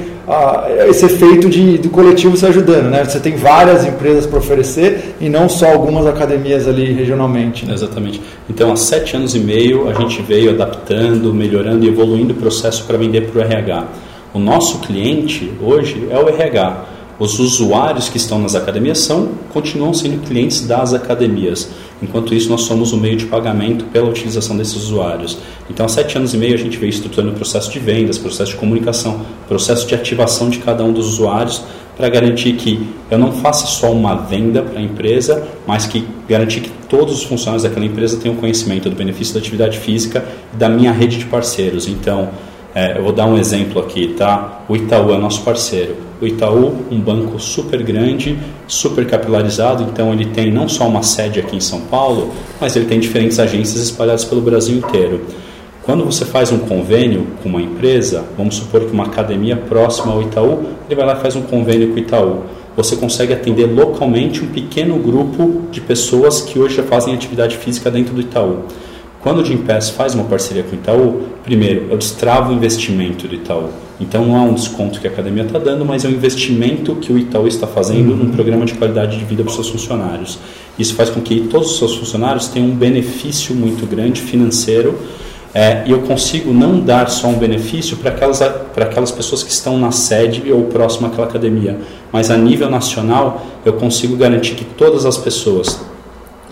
esse 0.87 1.05
efeito 1.05 1.49
de, 1.49 1.79
do 1.79 1.89
coletivo 1.89 2.37
se 2.37 2.45
ajudando, 2.45 2.89
né? 2.89 3.03
Você 3.03 3.19
tem 3.19 3.35
várias 3.35 3.85
empresas 3.85 4.27
para 4.27 4.37
oferecer 4.37 5.15
e 5.19 5.27
não 5.27 5.49
só 5.49 5.71
algumas 5.71 6.05
academias 6.05 6.67
ali 6.67 6.93
regionalmente. 6.93 7.65
Né? 7.65 7.73
Exatamente. 7.73 8.21
Então, 8.47 8.71
há 8.71 8.75
sete 8.75 9.15
anos 9.15 9.33
e 9.33 9.39
meio, 9.39 9.89
a 9.89 9.93
gente 9.93 10.21
veio 10.21 10.51
adaptando, 10.51 11.33
melhorando 11.33 11.83
e 11.83 11.89
evoluindo 11.89 12.33
o 12.33 12.35
processo 12.35 12.83
para 12.85 12.97
vender 12.97 13.21
para 13.21 13.39
o 13.39 13.43
RH. 13.43 13.87
O 14.31 14.37
nosso 14.37 14.79
cliente 14.79 15.51
hoje 15.61 16.07
é 16.11 16.17
o 16.19 16.29
RH 16.29 16.85
os 17.19 17.37
usuários 17.37 18.07
que 18.07 18.15
estão 18.15 18.39
nas 18.39 18.55
academias 18.55 18.99
são, 18.99 19.31
continuam 19.51 19.93
sendo 19.93 20.25
clientes 20.25 20.65
das 20.65 20.93
academias. 20.93 21.69
Enquanto 22.01 22.33
isso, 22.33 22.49
nós 22.49 22.61
somos 22.61 22.93
o 22.93 22.97
meio 22.97 23.17
de 23.17 23.25
pagamento 23.25 23.83
pela 23.85 24.07
utilização 24.07 24.55
desses 24.55 24.77
usuários. 24.77 25.37
Então, 25.69 25.85
há 25.85 25.89
sete 25.89 26.17
anos 26.17 26.33
e 26.33 26.37
meio, 26.37 26.53
a 26.53 26.57
gente 26.57 26.77
veio 26.77 26.89
estruturando 26.89 27.33
o 27.33 27.35
processo 27.35 27.69
de 27.69 27.77
vendas, 27.77 28.17
processo 28.17 28.51
de 28.51 28.57
comunicação, 28.57 29.25
processo 29.49 29.85
de 29.85 29.93
ativação 29.93 30.49
de 30.49 30.59
cada 30.59 30.81
um 30.81 30.93
dos 30.93 31.07
usuários 31.07 31.61
para 31.97 32.07
garantir 32.07 32.53
que 32.53 32.87
eu 33.11 33.19
não 33.19 33.33
faça 33.33 33.67
só 33.67 33.91
uma 33.91 34.15
venda 34.15 34.61
para 34.61 34.79
a 34.79 34.81
empresa, 34.81 35.45
mas 35.67 35.85
que 35.85 36.07
garantir 36.29 36.61
que 36.61 36.69
todos 36.87 37.15
os 37.15 37.23
funcionários 37.23 37.63
daquela 37.63 37.85
empresa 37.85 38.17
tenham 38.17 38.37
conhecimento 38.37 38.89
do 38.89 38.95
benefício 38.95 39.33
da 39.33 39.41
atividade 39.41 39.77
física 39.77 40.23
e 40.53 40.55
da 40.55 40.69
minha 40.69 40.93
rede 40.93 41.17
de 41.17 41.25
parceiros. 41.25 41.89
Então, 41.89 42.29
é, 42.73 42.97
eu 42.97 43.03
vou 43.03 43.11
dar 43.11 43.25
um 43.25 43.37
exemplo 43.37 43.81
aqui, 43.81 44.15
tá? 44.17 44.63
O 44.69 44.77
Itaú 44.77 45.13
é 45.13 45.17
nosso 45.17 45.41
parceiro. 45.41 46.08
O 46.21 46.27
Itaú, 46.27 46.75
um 46.91 46.99
banco 46.99 47.39
super 47.39 47.81
grande, 47.81 48.37
super 48.67 49.07
capilarizado, 49.07 49.83
então 49.83 50.11
ele 50.11 50.25
tem 50.25 50.51
não 50.51 50.67
só 50.67 50.87
uma 50.87 51.01
sede 51.01 51.39
aqui 51.39 51.55
em 51.55 51.61
São 51.61 51.81
Paulo, 51.81 52.33
mas 52.59 52.75
ele 52.75 52.85
tem 52.85 52.99
diferentes 52.99 53.39
agências 53.39 53.81
espalhadas 53.81 54.25
pelo 54.25 54.41
Brasil 54.41 54.77
inteiro. 54.77 55.21
Quando 55.83 56.03
você 56.03 56.25
faz 56.25 56.51
um 56.51 56.59
convênio 56.59 57.25
com 57.41 57.49
uma 57.49 57.61
empresa, 57.61 58.23
vamos 58.37 58.55
supor 58.55 58.81
que 58.81 58.91
uma 58.91 59.05
academia 59.05 59.55
próxima 59.55 60.11
ao 60.11 60.21
Itaú, 60.21 60.65
ele 60.87 60.95
vai 60.95 61.05
lá 61.05 61.13
e 61.13 61.21
faz 61.21 61.35
um 61.35 61.41
convênio 61.41 61.89
com 61.89 61.95
o 61.95 61.99
Itaú. 61.99 62.43
Você 62.75 62.95
consegue 62.95 63.33
atender 63.33 63.65
localmente 63.65 64.43
um 64.43 64.47
pequeno 64.47 64.99
grupo 64.99 65.63
de 65.71 65.81
pessoas 65.81 66.41
que 66.41 66.59
hoje 66.59 66.75
já 66.75 66.83
fazem 66.83 67.13
atividade 67.13 67.57
física 67.57 67.89
dentro 67.89 68.13
do 68.13 68.21
Itaú. 68.21 68.65
Quando 69.21 69.39
o 69.39 69.45
Gimpass 69.45 69.89
faz 69.89 70.13
uma 70.13 70.25
parceria 70.25 70.63
com 70.63 70.71
o 70.71 70.75
Itaú, 70.75 71.21
primeiro, 71.43 71.87
eu 71.89 71.97
destravo 71.97 72.51
o 72.51 72.55
investimento 72.55 73.27
do 73.27 73.35
Itaú. 73.35 73.69
Então 73.99 74.25
não 74.25 74.37
é 74.37 74.41
um 74.41 74.53
desconto 74.53 74.99
que 74.99 75.07
a 75.07 75.11
academia 75.11 75.43
está 75.43 75.59
dando, 75.59 75.83
mas 75.83 76.05
é 76.05 76.07
um 76.07 76.11
investimento 76.11 76.95
que 76.95 77.11
o 77.11 77.17
Itaú 77.17 77.47
está 77.47 77.67
fazendo 77.67 78.15
num 78.15 78.31
programa 78.31 78.65
de 78.65 78.73
qualidade 78.73 79.17
de 79.17 79.25
vida 79.25 79.43
para 79.43 79.49
os 79.49 79.55
seus 79.55 79.69
funcionários. 79.69 80.39
Isso 80.77 80.95
faz 80.95 81.09
com 81.09 81.19
que 81.19 81.41
todos 81.41 81.71
os 81.71 81.77
seus 81.77 81.95
funcionários 81.95 82.47
tenham 82.47 82.69
um 82.69 82.75
benefício 82.75 83.53
muito 83.53 83.85
grande 83.85 84.21
financeiro 84.21 84.97
é, 85.53 85.83
e 85.85 85.91
eu 85.91 86.01
consigo 86.01 86.53
não 86.53 86.79
dar 86.79 87.09
só 87.09 87.27
um 87.27 87.37
benefício 87.37 87.97
para 87.97 88.11
aquelas, 88.11 88.39
para 88.39 88.85
aquelas 88.85 89.11
pessoas 89.11 89.41
que 89.41 89.51
estão 89.51 89.79
na 89.79 89.91
sede 89.91 90.51
ou 90.51 90.65
próximo 90.65 91.07
àquela 91.07 91.25
academia, 91.25 91.79
mas 92.11 92.29
a 92.29 92.37
nível 92.37 92.69
nacional 92.69 93.45
eu 93.65 93.73
consigo 93.73 94.15
garantir 94.15 94.53
que 94.53 94.63
todas 94.63 95.05
as 95.05 95.17
pessoas, 95.17 95.81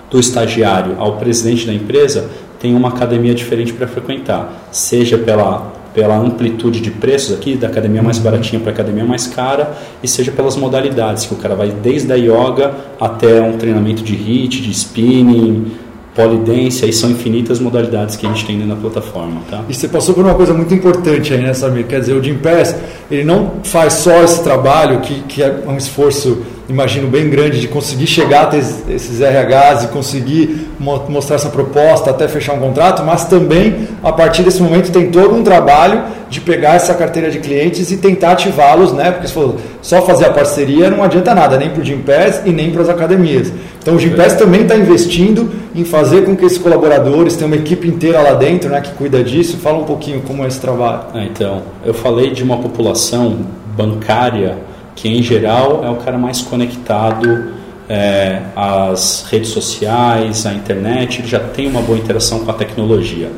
do 0.09 0.19
estagiário 0.19 0.95
ao 0.99 1.17
presidente 1.17 1.67
da 1.67 1.73
empresa, 1.73 2.29
tenham 2.59 2.77
uma 2.77 2.89
academia 2.89 3.35
diferente 3.35 3.71
para 3.71 3.87
frequentar, 3.87 4.67
seja 4.71 5.17
pela, 5.17 5.71
pela 5.97 6.15
amplitude 6.15 6.79
de 6.79 6.91
preços 6.91 7.35
aqui, 7.35 7.55
da 7.55 7.65
academia 7.65 8.03
mais 8.03 8.19
baratinha 8.19 8.59
para 8.59 8.69
a 8.69 8.73
academia 8.75 9.03
mais 9.03 9.25
cara, 9.25 9.75
e 10.03 10.07
seja 10.07 10.31
pelas 10.31 10.55
modalidades, 10.55 11.25
que 11.25 11.33
o 11.33 11.37
cara 11.37 11.55
vai 11.55 11.71
desde 11.71 12.13
a 12.13 12.15
yoga 12.15 12.71
até 13.01 13.41
um 13.41 13.57
treinamento 13.57 14.03
de 14.03 14.13
HIIT, 14.13 14.61
de 14.61 14.69
spinning, 14.69 15.71
polidência 16.13 16.85
e 16.85 16.93
são 16.93 17.09
infinitas 17.09 17.59
modalidades 17.59 18.15
que 18.15 18.27
a 18.27 18.29
gente 18.29 18.45
tem 18.45 18.59
dentro 18.59 18.75
da 18.75 18.79
plataforma. 18.79 19.41
Tá? 19.49 19.63
E 19.67 19.73
você 19.73 19.87
passou 19.87 20.13
por 20.13 20.23
uma 20.23 20.35
coisa 20.35 20.53
muito 20.53 20.71
importante 20.71 21.33
aí, 21.33 21.41
né, 21.41 21.51
Samir? 21.55 21.87
Quer 21.87 22.01
dizer, 22.01 22.13
o 22.13 22.23
Jim 22.23 22.37
Pass, 22.37 22.75
ele 23.09 23.23
não 23.23 23.53
faz 23.63 23.93
só 23.93 24.23
esse 24.23 24.43
trabalho, 24.43 24.99
que, 25.01 25.21
que 25.21 25.41
é 25.41 25.63
um 25.67 25.77
esforço 25.77 26.43
imagino, 26.69 27.07
bem 27.07 27.29
grande 27.29 27.61
de 27.61 27.67
conseguir 27.67 28.07
chegar 28.07 28.43
até 28.43 28.57
esses 28.57 29.21
RHs 29.21 29.85
e 29.85 29.87
conseguir 29.87 30.67
mostrar 30.79 31.37
essa 31.37 31.49
proposta 31.49 32.09
até 32.09 32.27
fechar 32.27 32.53
um 32.53 32.59
contrato, 32.59 33.03
mas 33.03 33.25
também, 33.25 33.87
a 34.03 34.11
partir 34.11 34.43
desse 34.43 34.61
momento, 34.61 34.91
tem 34.91 35.09
todo 35.09 35.33
um 35.33 35.43
trabalho 35.43 36.03
de 36.29 36.41
pegar 36.41 36.75
essa 36.75 36.93
carteira 36.93 37.31
de 37.31 37.39
clientes 37.39 37.89
e 37.91 37.97
tentar 37.97 38.31
ativá-los, 38.31 38.91
né? 38.91 39.11
Porque 39.11 39.27
se 39.27 39.33
for 39.33 39.55
só 39.81 40.01
fazer 40.01 40.25
a 40.25 40.29
parceria 40.29 40.89
não 40.89 41.01
adianta 41.01 41.33
nada, 41.33 41.57
nem 41.57 41.69
para 41.69 41.81
o 41.81 41.85
Gimpass 41.85 42.41
e 42.45 42.51
nem 42.51 42.69
para 42.71 42.81
as 42.81 42.89
academias. 42.89 43.51
Então 43.81 43.95
o 43.95 43.99
Gimpass 43.99 44.33
também 44.33 44.63
está 44.63 44.75
investindo 44.75 45.49
em 45.73 45.85
fazer 45.85 46.25
com 46.25 46.35
que 46.35 46.43
esses 46.43 46.57
colaboradores 46.57 47.37
tenham 47.37 47.47
uma 47.47 47.55
equipe 47.55 47.87
inteira 47.87 48.21
lá 48.21 48.33
dentro 48.33 48.69
né, 48.69 48.81
que 48.81 48.91
cuida 48.91 49.23
disso. 49.23 49.57
Fala 49.57 49.77
um 49.77 49.85
pouquinho 49.85 50.21
como 50.21 50.43
é 50.43 50.47
esse 50.47 50.59
trabalho. 50.59 51.03
É, 51.13 51.23
então, 51.23 51.61
eu 51.85 51.93
falei 51.93 52.31
de 52.31 52.43
uma 52.43 52.57
população 52.57 53.37
bancária 53.77 54.57
que 54.97 55.07
em 55.07 55.21
geral 55.21 55.85
é 55.85 55.89
o 55.89 55.95
cara 55.95 56.17
mais 56.17 56.41
conectado 56.41 57.53
é, 57.87 58.41
às 58.55 59.27
redes 59.29 59.51
sociais, 59.51 60.45
à 60.45 60.53
internet, 60.53 61.19
ele 61.19 61.27
já 61.27 61.39
tem 61.39 61.67
uma 61.67 61.81
boa 61.81 61.97
interação 61.97 62.39
com 62.39 62.51
a 62.51 62.53
tecnologia. 62.53 63.31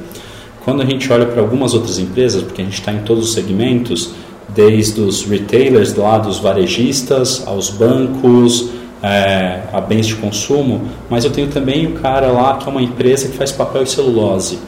Quando 0.64 0.82
a 0.82 0.86
gente 0.86 1.12
olha 1.12 1.26
para 1.26 1.42
algumas 1.42 1.74
outras 1.74 2.00
empresas, 2.00 2.42
porque 2.42 2.62
a 2.62 2.66
gente 2.66 2.80
está 2.80 2.94
em 2.94 3.00
todos 3.00 3.26
os 3.26 3.34
segmentos, 3.34 4.12
desde 4.48 5.02
os 5.02 5.24
retailers, 5.26 5.94
lá 5.94 6.18
dos 6.18 6.40
varejistas, 6.40 7.46
aos 7.46 7.70
bancos, 7.70 8.70
é, 9.04 9.62
a 9.72 9.82
bens 9.82 10.08
de 10.08 10.16
consumo, 10.16 10.88
mas 11.10 11.26
eu 11.26 11.32
tenho 11.32 11.48
também 11.50 11.88
o 11.88 11.92
cara 11.94 12.28
lá 12.32 12.58
que 12.58 12.68
é 12.68 12.72
uma 12.72 12.82
empresa 12.82 13.28
que 13.28 13.38
faz 13.38 13.52
papel 13.52 13.84
e 13.84 13.88
celulose. 13.88 14.60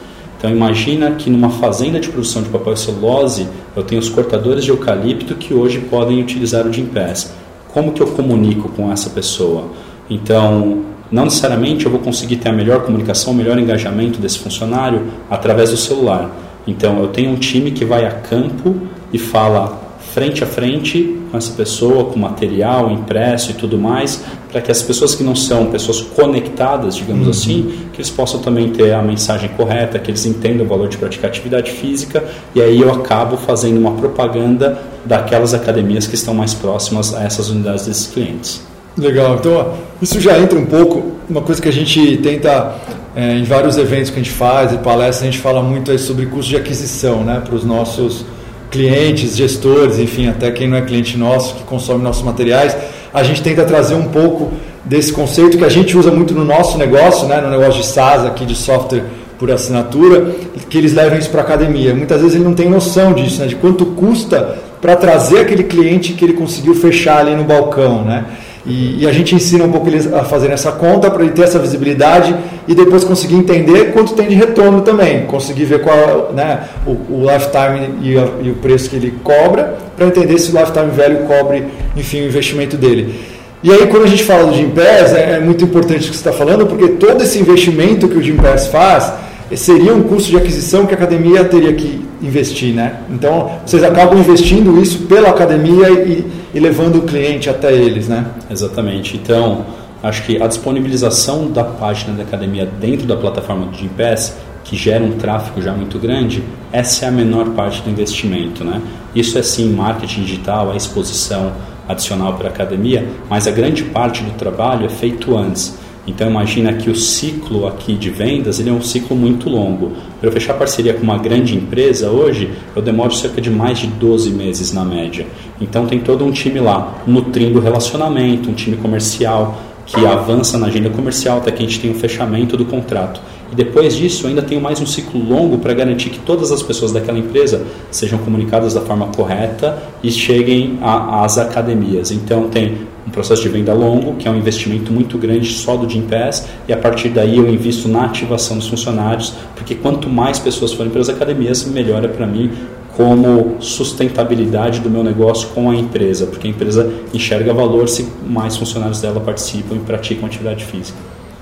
Então 0.42 0.50
imagina 0.50 1.12
que 1.12 1.30
numa 1.30 1.50
fazenda 1.50 2.00
de 2.00 2.08
produção 2.08 2.42
de 2.42 2.48
papel 2.48 2.72
e 2.72 2.76
celulose, 2.76 3.46
eu 3.76 3.84
tenho 3.84 4.00
os 4.00 4.08
cortadores 4.08 4.64
de 4.64 4.72
eucalipto 4.72 5.36
que 5.36 5.54
hoje 5.54 5.78
podem 5.78 6.20
utilizar 6.20 6.66
o 6.66 6.72
Gimpass. 6.72 7.32
Como 7.72 7.92
que 7.92 8.02
eu 8.02 8.08
comunico 8.08 8.68
com 8.70 8.90
essa 8.90 9.08
pessoa? 9.08 9.66
Então, 10.10 10.80
não 11.12 11.26
necessariamente 11.26 11.86
eu 11.86 11.92
vou 11.92 12.00
conseguir 12.00 12.38
ter 12.38 12.48
a 12.48 12.52
melhor 12.52 12.82
comunicação, 12.82 13.32
o 13.32 13.36
melhor 13.36 13.56
engajamento 13.56 14.18
desse 14.18 14.40
funcionário 14.40 15.02
através 15.30 15.70
do 15.70 15.76
celular. 15.76 16.34
Então, 16.66 16.98
eu 16.98 17.06
tenho 17.06 17.30
um 17.30 17.36
time 17.36 17.70
que 17.70 17.84
vai 17.84 18.04
a 18.04 18.10
campo 18.10 18.74
e 19.12 19.18
fala 19.18 19.80
frente 20.12 20.42
a 20.42 20.46
frente 20.48 21.20
com 21.30 21.38
essa 21.38 21.52
pessoa, 21.52 22.06
com 22.06 22.18
material 22.18 22.90
impresso 22.90 23.52
e 23.52 23.54
tudo 23.54 23.78
mais, 23.78 24.24
para 24.52 24.60
que 24.60 24.70
as 24.70 24.82
pessoas 24.82 25.14
que 25.14 25.24
não 25.24 25.34
são 25.34 25.66
pessoas 25.66 26.02
conectadas, 26.02 26.94
digamos 26.94 27.24
uhum. 27.24 27.30
assim, 27.30 27.74
que 27.92 27.96
eles 28.00 28.10
possam 28.10 28.38
também 28.38 28.68
ter 28.68 28.92
a 28.92 29.00
mensagem 29.00 29.48
correta, 29.56 29.98
que 29.98 30.10
eles 30.10 30.26
entendam 30.26 30.66
o 30.66 30.68
valor 30.68 30.88
de 30.88 30.98
praticar 30.98 31.30
atividade 31.30 31.70
física, 31.70 32.22
e 32.54 32.60
aí 32.60 32.80
eu 32.80 32.92
acabo 32.92 33.38
fazendo 33.38 33.78
uma 33.78 33.92
propaganda 33.92 34.78
daquelas 35.06 35.54
academias 35.54 36.06
que 36.06 36.14
estão 36.14 36.34
mais 36.34 36.52
próximas 36.52 37.14
a 37.14 37.24
essas 37.24 37.48
unidades 37.48 37.86
desses 37.86 38.06
clientes. 38.06 38.62
Legal, 38.96 39.36
então 39.36 39.72
isso 40.02 40.20
já 40.20 40.38
entra 40.38 40.58
um 40.58 40.66
pouco, 40.66 41.12
uma 41.28 41.40
coisa 41.40 41.60
que 41.60 41.68
a 41.68 41.72
gente 41.72 42.18
tenta 42.18 42.76
é, 43.16 43.38
em 43.38 43.44
vários 43.44 43.78
eventos 43.78 44.10
que 44.10 44.20
a 44.20 44.22
gente 44.22 44.34
faz 44.34 44.70
e 44.72 44.76
palestras, 44.78 45.22
a 45.22 45.24
gente 45.24 45.38
fala 45.38 45.62
muito 45.62 45.98
sobre 45.98 46.26
custo 46.26 46.50
de 46.50 46.56
aquisição 46.56 47.24
né, 47.24 47.40
para 47.42 47.54
os 47.54 47.64
nossos 47.64 48.24
clientes, 48.72 49.36
gestores, 49.36 49.98
enfim, 49.98 50.28
até 50.28 50.50
quem 50.50 50.66
não 50.66 50.78
é 50.78 50.80
cliente 50.80 51.16
nosso, 51.16 51.56
que 51.56 51.62
consome 51.64 52.02
nossos 52.02 52.22
materiais, 52.22 52.74
a 53.12 53.22
gente 53.22 53.42
tenta 53.42 53.64
trazer 53.64 53.94
um 53.94 54.08
pouco 54.08 54.50
desse 54.84 55.12
conceito 55.12 55.58
que 55.58 55.64
a 55.64 55.68
gente 55.68 55.96
usa 55.96 56.10
muito 56.10 56.34
no 56.34 56.44
nosso 56.44 56.78
negócio, 56.78 57.28
né, 57.28 57.40
no 57.40 57.50
negócio 57.50 57.82
de 57.82 57.86
SaaS 57.86 58.24
aqui, 58.24 58.44
de 58.46 58.56
software 58.56 59.04
por 59.38 59.50
assinatura, 59.50 60.34
que 60.70 60.78
eles 60.78 60.94
levam 60.94 61.18
isso 61.18 61.28
para 61.30 61.42
a 61.42 61.44
academia. 61.44 61.94
Muitas 61.94 62.20
vezes 62.20 62.36
ele 62.36 62.44
não 62.44 62.54
tem 62.54 62.68
noção 62.68 63.12
disso, 63.12 63.40
né, 63.40 63.46
de 63.46 63.56
quanto 63.56 63.84
custa 63.86 64.58
para 64.80 64.96
trazer 64.96 65.40
aquele 65.40 65.64
cliente 65.64 66.14
que 66.14 66.24
ele 66.24 66.32
conseguiu 66.32 66.74
fechar 66.74 67.18
ali 67.18 67.36
no 67.36 67.44
balcão, 67.44 68.04
né? 68.04 68.24
E, 68.64 69.02
e, 69.02 69.08
a 69.08 69.12
gente 69.12 69.34
ensina 69.34 69.64
um 69.64 69.72
pouco 69.72 69.88
eles 69.88 70.12
a 70.12 70.22
fazerem 70.22 70.54
essa 70.54 70.70
conta 70.70 71.10
para 71.10 71.24
ele 71.24 71.32
ter 71.32 71.42
essa 71.42 71.58
visibilidade 71.58 72.32
e 72.68 72.74
depois 72.74 73.02
conseguir 73.02 73.34
entender 73.34 73.92
quanto 73.92 74.14
tem 74.14 74.28
de 74.28 74.36
retorno 74.36 74.82
também, 74.82 75.26
conseguir 75.26 75.64
ver 75.64 75.80
qual 75.80 76.32
né, 76.32 76.60
o, 76.86 76.90
o 76.90 77.26
lifetime 77.28 77.94
e, 78.02 78.16
a, 78.16 78.28
e, 78.40 78.50
o 78.50 78.54
preço 78.54 78.88
que 78.88 78.94
ele 78.94 79.14
cobra 79.24 79.76
para 79.96 80.06
entender 80.06 80.38
se 80.38 80.54
o 80.54 80.58
lifetime 80.58 80.90
velho 80.92 81.26
cobre, 81.26 81.64
enfim, 81.96 82.20
o 82.20 82.26
investimento 82.26 82.76
dele. 82.76 83.20
E 83.64 83.70
aí 83.72 83.86
quando 83.88 84.04
a 84.04 84.08
gente 84.08 84.22
fala 84.22 84.46
do 84.46 84.54
Gimpass, 84.54 85.12
é, 85.12 85.32
é 85.32 85.40
muito 85.40 85.64
importante 85.64 86.06
o 86.06 86.10
que 86.10 86.16
você 86.16 86.28
está 86.28 86.32
falando, 86.32 86.64
porque 86.64 86.86
todo 86.88 87.20
esse 87.20 87.40
investimento 87.40 88.06
que 88.08 88.16
o 88.16 88.22
Gimpass 88.22 88.68
faz 88.68 89.12
seria 89.56 89.92
um 89.92 90.04
custo 90.04 90.30
de 90.30 90.36
aquisição 90.36 90.86
que 90.86 90.94
a 90.94 90.96
academia 90.96 91.44
teria 91.44 91.72
que 91.72 92.00
investir, 92.22 92.74
né? 92.74 92.94
Então, 93.10 93.50
vocês 93.66 93.82
acabam 93.82 94.18
investindo 94.18 94.80
isso 94.80 95.00
pela 95.00 95.30
academia 95.30 95.90
e, 95.90 96.24
e 96.54 96.60
levando 96.60 96.96
o 96.96 97.02
cliente 97.02 97.48
até 97.48 97.72
eles, 97.72 98.08
né? 98.08 98.26
Exatamente. 98.50 99.16
Então, 99.16 99.64
acho 100.02 100.22
que 100.24 100.42
a 100.42 100.46
disponibilização 100.46 101.50
da 101.50 101.64
página 101.64 102.16
da 102.16 102.22
academia 102.22 102.66
dentro 102.66 103.06
da 103.06 103.16
plataforma 103.16 103.66
do 103.66 103.76
Gimpass, 103.76 104.36
que 104.64 104.76
gera 104.76 105.02
um 105.02 105.12
tráfego 105.12 105.60
já 105.60 105.72
muito 105.72 105.98
grande, 105.98 106.42
essa 106.72 107.06
é 107.06 107.08
a 107.08 107.12
menor 107.12 107.50
parte 107.50 107.82
do 107.82 107.90
investimento, 107.90 108.64
né? 108.64 108.80
Isso 109.14 109.38
é 109.38 109.42
sim 109.42 109.72
marketing 109.72 110.22
digital, 110.22 110.70
a 110.70 110.76
exposição 110.76 111.52
adicional 111.88 112.34
para 112.34 112.48
a 112.48 112.50
academia, 112.50 113.06
mas 113.28 113.46
a 113.46 113.50
grande 113.50 113.84
parte 113.84 114.22
do 114.22 114.30
trabalho 114.32 114.86
é 114.86 114.88
feito 114.88 115.36
antes. 115.36 115.78
Então 116.06 116.28
imagina 116.28 116.72
que 116.72 116.90
o 116.90 116.96
ciclo 116.96 117.66
aqui 117.66 117.94
de 117.94 118.10
vendas 118.10 118.58
ele 118.58 118.70
é 118.70 118.72
um 118.72 118.82
ciclo 118.82 119.16
muito 119.16 119.48
longo. 119.48 119.92
Para 120.18 120.28
eu 120.28 120.32
fechar 120.32 120.54
parceria 120.54 120.94
com 120.94 121.02
uma 121.02 121.18
grande 121.18 121.56
empresa 121.56 122.10
hoje, 122.10 122.50
eu 122.74 122.82
demoro 122.82 123.12
cerca 123.14 123.40
de 123.40 123.50
mais 123.50 123.78
de 123.78 123.86
12 123.86 124.30
meses 124.30 124.72
na 124.72 124.84
média. 124.84 125.26
Então 125.60 125.86
tem 125.86 126.00
todo 126.00 126.24
um 126.24 126.32
time 126.32 126.58
lá 126.58 127.02
nutrindo 127.06 127.58
o 127.58 127.62
relacionamento, 127.62 128.50
um 128.50 128.54
time 128.54 128.76
comercial 128.76 129.60
que 129.86 130.04
avança 130.06 130.56
na 130.58 130.68
agenda 130.68 130.90
comercial 130.90 131.38
até 131.38 131.50
que 131.50 131.62
a 131.62 131.66
gente 131.66 131.80
tem 131.80 131.90
o 131.90 131.94
fechamento 131.94 132.56
do 132.56 132.64
contrato. 132.64 133.20
E 133.52 133.54
depois 133.54 133.94
disso, 133.94 134.26
ainda 134.26 134.40
tenho 134.40 134.60
mais 134.60 134.80
um 134.80 134.86
ciclo 134.86 135.22
longo 135.22 135.58
para 135.58 135.74
garantir 135.74 136.08
que 136.08 136.18
todas 136.20 136.50
as 136.50 136.62
pessoas 136.62 136.90
daquela 136.90 137.18
empresa 137.18 137.66
sejam 137.90 138.18
comunicadas 138.18 138.72
da 138.72 138.80
forma 138.80 139.08
correta 139.08 139.82
e 140.02 140.10
cheguem 140.10 140.78
às 140.80 141.36
academias. 141.36 142.10
Então, 142.10 142.48
tem 142.48 142.78
um 143.06 143.10
processo 143.10 143.42
de 143.42 143.48
venda 143.48 143.74
longo, 143.74 144.14
que 144.14 144.28
é 144.28 144.30
um 144.30 144.36
investimento 144.36 144.92
muito 144.92 145.18
grande 145.18 145.52
só 145.52 145.76
do 145.76 145.88
Gimpass, 145.88 146.46
e 146.68 146.72
a 146.72 146.76
partir 146.76 147.08
daí 147.08 147.36
eu 147.36 147.48
invisto 147.48 147.88
na 147.88 148.04
ativação 148.04 148.56
dos 148.56 148.68
funcionários, 148.68 149.34
porque 149.56 149.74
quanto 149.74 150.08
mais 150.08 150.38
pessoas 150.38 150.72
forem 150.72 150.90
para 150.90 151.00
as 151.00 151.08
academias, 151.08 151.64
melhor 151.64 152.04
é 152.04 152.08
para 152.08 152.26
mim 152.26 152.50
como 152.96 153.56
sustentabilidade 153.58 154.80
do 154.80 154.90
meu 154.90 155.02
negócio 155.02 155.48
com 155.48 155.70
a 155.70 155.74
empresa, 155.74 156.26
porque 156.26 156.46
a 156.46 156.50
empresa 156.50 156.92
enxerga 157.12 157.52
valor 157.52 157.88
se 157.88 158.06
mais 158.26 158.56
funcionários 158.56 159.00
dela 159.00 159.20
participam 159.20 159.76
e 159.76 159.78
praticam 159.78 160.26
atividade 160.26 160.64
física. 160.64 160.98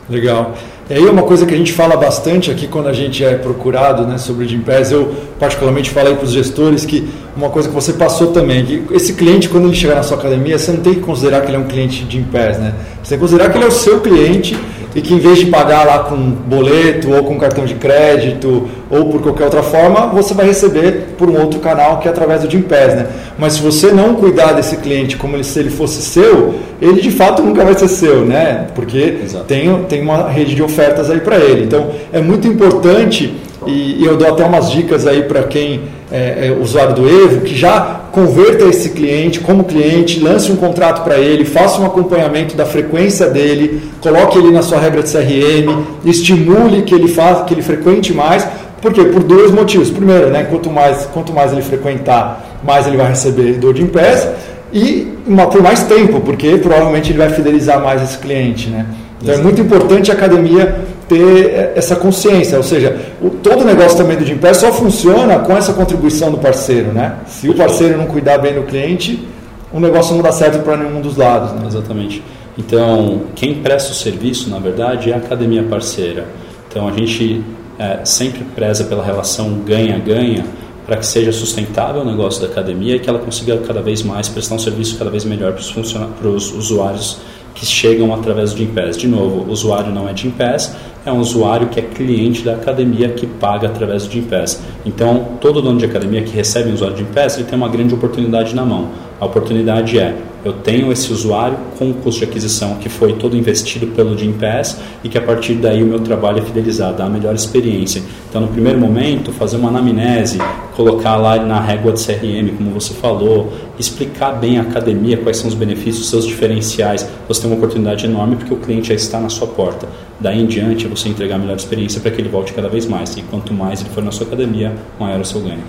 Legal. 0.09 0.55
E 0.91 0.95
aí 0.95 1.07
uma 1.07 1.23
coisa 1.23 1.47
que 1.47 1.55
a 1.55 1.57
gente 1.57 1.73
fala 1.73 1.97
bastante 1.97 2.51
aqui 2.51 2.67
quando 2.67 2.89
a 2.89 2.93
gente 2.93 3.23
é 3.25 3.37
procurado 3.37 4.05
né, 4.09 4.19
sobre 4.19 4.45
o 4.45 4.49
Gimpass, 4.49 4.91
eu 4.91 5.15
particularmente 5.39 5.89
falei 5.89 6.17
para 6.17 6.25
os 6.25 6.33
gestores 6.33 6.85
que 6.85 7.09
uma 7.37 7.49
coisa 7.49 7.69
que 7.69 7.75
você 7.77 7.93
passou 7.93 8.33
também, 8.33 8.65
que 8.65 8.85
esse 8.91 9.13
cliente 9.13 9.49
quando 9.49 9.69
ele 9.69 9.77
chegar 9.77 9.95
na 9.95 10.03
sua 10.03 10.17
academia, 10.17 10.59
você 10.59 10.73
não 10.73 10.81
tem 10.81 10.95
que 10.95 11.01
considerar 11.01 11.43
que 11.43 11.47
ele 11.47 11.59
é 11.59 11.61
um 11.61 11.69
cliente 11.69 12.03
de 12.03 12.19
Gimpass, 12.19 12.59
né? 12.59 12.75
Você 13.05 13.11
tem 13.11 13.19
que 13.19 13.25
considerar 13.25 13.51
que 13.51 13.59
ele 13.59 13.67
é 13.67 13.69
o 13.69 13.71
seu 13.71 14.01
cliente 14.01 14.59
e 14.93 15.01
que 15.01 15.15
em 15.15 15.21
vez 15.21 15.39
de 15.39 15.47
pagar 15.47 15.87
lá 15.87 16.01
com 16.01 16.17
boleto 16.17 17.13
ou 17.13 17.23
com 17.23 17.39
cartão 17.39 17.65
de 17.65 17.75
crédito 17.77 18.69
ou 18.91 19.13
por 19.13 19.23
qualquer 19.23 19.45
outra 19.45 19.63
forma, 19.63 20.09
você 20.09 20.35
vai 20.35 20.47
receber 20.47 21.10
por 21.21 21.29
um 21.29 21.39
outro 21.39 21.61
canal 21.61 21.99
que 21.99 22.09
é 22.09 22.11
através 22.11 22.41
do 22.41 22.51
Gimpass, 22.51 22.95
né? 22.95 23.07
Mas 23.39 23.53
se 23.53 23.61
você 23.61 23.93
não 23.93 24.15
cuidar 24.15 24.55
desse 24.55 24.79
cliente 24.79 25.19
como 25.19 25.45
se 25.45 25.59
ele 25.61 25.69
fosse 25.69 26.01
seu, 26.01 26.55
ele 26.81 27.03
de 27.03 27.11
fato 27.11 27.43
nunca 27.43 27.63
vai 27.63 27.75
ser 27.75 27.89
seu, 27.89 28.25
né? 28.25 28.69
Porque 28.75 29.19
tem, 29.47 29.85
tem 29.85 30.01
uma 30.01 30.31
rede 30.31 30.55
de 30.55 30.63
ofertas 30.63 31.11
aí 31.11 31.21
para 31.21 31.37
ele. 31.37 31.65
Então 31.65 31.91
é 32.11 32.23
muito 32.23 32.49
importante 32.49 33.35
e, 33.67 34.01
e 34.01 34.05
eu 34.07 34.17
dou 34.17 34.29
até 34.29 34.47
umas 34.47 34.71
dicas 34.71 35.07
aí 35.07 35.25
para 35.25 35.43
quem 35.43 35.83
é, 36.11 36.49
é, 36.49 36.57
usuário 36.59 36.95
do 36.95 37.07
Evo, 37.07 37.43
que 37.43 37.55
já 37.55 38.01
converta 38.11 38.65
esse 38.65 38.91
cliente 38.91 39.41
como 39.41 39.65
cliente, 39.65 40.19
lance 40.19 40.51
um 40.51 40.57
contrato 40.57 41.05
para 41.05 41.19
ele, 41.19 41.45
faça 41.45 41.81
um 41.81 41.87
acompanhamento 41.87 42.57
da 42.57 42.65
frequência 42.65 43.29
dele, 43.29 43.83
coloque 44.01 44.39
ele 44.39 44.51
na 44.51 44.63
sua 44.63 44.79
regra 44.79 45.03
de 45.03 45.13
CRM, 45.13 45.85
estimule 46.05 46.83
que 46.83 46.95
ele 46.95 47.09
faça, 47.09 47.45
que 47.45 47.53
ele 47.53 47.63
frequente 47.63 48.13
mais. 48.15 48.49
Por 48.81 48.93
quê? 48.93 49.05
Por 49.05 49.23
dois 49.23 49.51
motivos. 49.51 49.91
Primeiro, 49.91 50.31
né, 50.31 50.45
quanto, 50.45 50.71
mais, 50.71 51.07
quanto 51.07 51.33
mais 51.33 51.53
ele 51.53 51.63
frequentar, 51.63 52.61
mais 52.63 52.87
ele 52.87 52.97
vai 52.97 53.09
receber 53.09 53.55
do 53.55 53.75
Gimpass 53.75 54.29
e 54.73 55.13
uma, 55.27 55.47
por 55.47 55.63
mais 55.63 55.83
tempo, 55.85 56.21
porque 56.21 56.57
provavelmente 56.59 57.11
ele 57.11 57.19
vai 57.19 57.31
fidelizar 57.31 57.81
mais 57.83 58.03
esse 58.03 58.19
cliente. 58.19 58.69
Né? 58.69 58.87
Então 59.21 59.35
Exato. 59.35 59.41
é 59.41 59.43
muito 59.43 59.61
importante 59.61 60.11
a 60.11 60.15
academia 60.15 60.81
ter 61.09 61.73
essa 61.75 61.97
consciência, 61.97 62.57
ou 62.57 62.63
seja, 62.63 62.97
o, 63.21 63.31
todo 63.31 63.63
o 63.63 63.65
negócio 63.65 63.99
também 63.99 64.17
do 64.17 64.25
Gimpass 64.25 64.59
só 64.59 64.73
funciona 64.73 65.41
com 65.41 65.57
essa 65.57 65.73
contribuição 65.73 66.31
do 66.31 66.39
parceiro. 66.39 66.93
Né? 66.93 67.15
Se 67.27 67.49
o 67.49 67.55
parceiro 67.55 67.99
não 67.99 68.07
cuidar 68.07 68.39
bem 68.39 68.55
do 68.55 68.63
cliente, 68.63 69.27
o 69.73 69.81
negócio 69.81 70.15
não 70.15 70.23
dá 70.23 70.33
certo 70.33 70.63
para 70.63 70.77
nenhum 70.77 71.01
dos 71.01 71.17
lados. 71.17 71.53
Né? 71.53 71.67
Exatamente. 71.67 72.23
Então, 72.57 73.23
quem 73.35 73.57
presta 73.57 73.93
o 73.93 73.95
serviço, 73.95 74.51
na 74.51 74.59
verdade, 74.59 75.11
é 75.11 75.15
a 75.15 75.17
academia 75.17 75.63
parceira. 75.63 76.27
Então, 76.69 76.87
a 76.87 76.93
gente 76.93 77.43
é, 77.81 78.05
sempre 78.05 78.45
preza 78.55 78.85
pela 78.85 79.03
relação 79.03 79.55
ganha-ganha 79.65 80.45
para 80.85 80.99
que 80.99 81.07
seja 81.07 81.33
sustentável 81.33 82.03
o 82.03 82.05
negócio 82.05 82.43
da 82.43 82.49
academia 82.49 82.97
e 82.97 83.01
que 83.01 83.09
ela 83.09 83.19
consiga 83.19 83.57
cada 83.59 83.81
vez 83.81 84.03
mais 84.03 84.29
prestar 84.29 84.57
um 84.57 84.59
serviço 84.59 84.99
cada 84.99 85.11
vez 85.11 85.25
melhor 85.25 85.55
para 85.55 86.29
os 86.29 86.53
usuários 86.53 87.19
que 87.55 87.65
chegam 87.65 88.13
através 88.13 88.53
do 88.53 88.59
Gympass. 88.59 88.99
De 88.99 89.09
novo, 89.09 89.49
o 89.49 89.51
usuário 89.51 89.93
não 89.93 90.09
é 90.09 90.15
Gympass, 90.15 90.77
é 91.07 91.11
um 91.11 91.21
usuário 91.21 91.69
que 91.69 91.81
é 91.81 91.83
cliente 91.83 92.43
da 92.43 92.53
academia 92.53 93.09
que 93.09 93.27
paga 93.27 93.69
através 93.69 94.05
do 94.05 94.13
Gympass. 94.13 94.63
Então, 94.85 95.39
todo 95.41 95.63
dono 95.63 95.79
de 95.79 95.87
academia 95.87 96.23
que 96.23 96.37
recebe 96.37 96.71
um 96.71 96.75
usuário 96.75 96.97
de 96.97 97.03
Gympass, 97.03 97.37
ele 97.37 97.45
tem 97.45 97.57
uma 97.57 97.69
grande 97.69 97.95
oportunidade 97.95 98.55
na 98.55 98.65
mão. 98.65 98.89
A 99.21 99.27
oportunidade 99.27 99.99
é 99.99 100.17
eu 100.43 100.55
tenho 100.55 100.91
esse 100.91 101.13
usuário 101.13 101.59
com 101.79 101.91
o 101.91 101.95
custo 101.95 102.21
de 102.21 102.25
aquisição 102.25 102.77
que 102.77 102.89
foi 102.89 103.13
todo 103.13 103.37
investido 103.37 103.89
pelo 103.89 104.17
Gympass 104.17 104.79
e 105.05 105.09
que 105.11 105.19
a 105.19 105.21
partir 105.21 105.55
daí 105.55 105.83
o 105.83 105.87
meu 105.87 106.01
trabalho 106.01 106.39
é 106.39 106.43
fidelizar, 106.43 106.95
dar 106.95 107.05
a 107.05 107.11
melhor 107.11 107.35
experiência. 107.35 108.03
Então, 108.29 108.41
no 108.41 108.49
primeiro 108.49 108.79
momento, 108.79 109.31
fazer 109.33 109.59
uma 109.59 109.69
anamnese, 109.69 110.39
colocar 110.75 111.17
lá 111.17 111.37
na 111.37 111.61
régua 111.61 111.93
de 111.93 112.03
CRM, 112.03 112.57
como 112.57 112.71
você 112.71 112.95
falou, 112.95 113.53
explicar 113.79 114.33
bem 114.33 114.59
a 114.59 114.63
academia, 114.63 115.19
quais 115.19 115.37
são 115.37 115.49
os 115.49 115.55
benefícios, 115.55 116.09
seus 116.09 116.27
diferenciais. 116.27 117.07
Você 117.29 117.43
tem 117.43 117.51
uma 117.51 117.57
oportunidade 117.59 118.07
enorme 118.07 118.37
porque 118.37 118.55
o 118.55 118.57
cliente 118.57 118.89
já 118.89 118.95
está 118.95 119.21
na 119.21 119.29
sua 119.29 119.49
porta. 119.49 119.87
Daí 120.19 120.41
em 120.41 120.47
diante, 120.47 120.87
você 120.87 121.11
entregar 121.11 121.35
a 121.35 121.39
melhor 121.39 121.57
experiência 121.57 122.01
para 122.01 122.11
que 122.11 122.21
ele 122.23 122.31
volte 122.31 122.55
cada 122.55 122.71
vez 122.71 122.87
mais. 122.87 123.15
E 123.19 123.23
quanto 123.23 123.53
mais 123.53 123.83
ele 123.83 123.91
for 123.91 124.03
na 124.03 124.11
sua 124.11 124.27
academia, 124.27 124.73
maior 124.99 125.19
é 125.19 125.21
o 125.21 125.25
seu 125.25 125.43
ganho. 125.43 125.65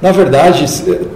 Na 0.00 0.12
verdade, 0.12 0.64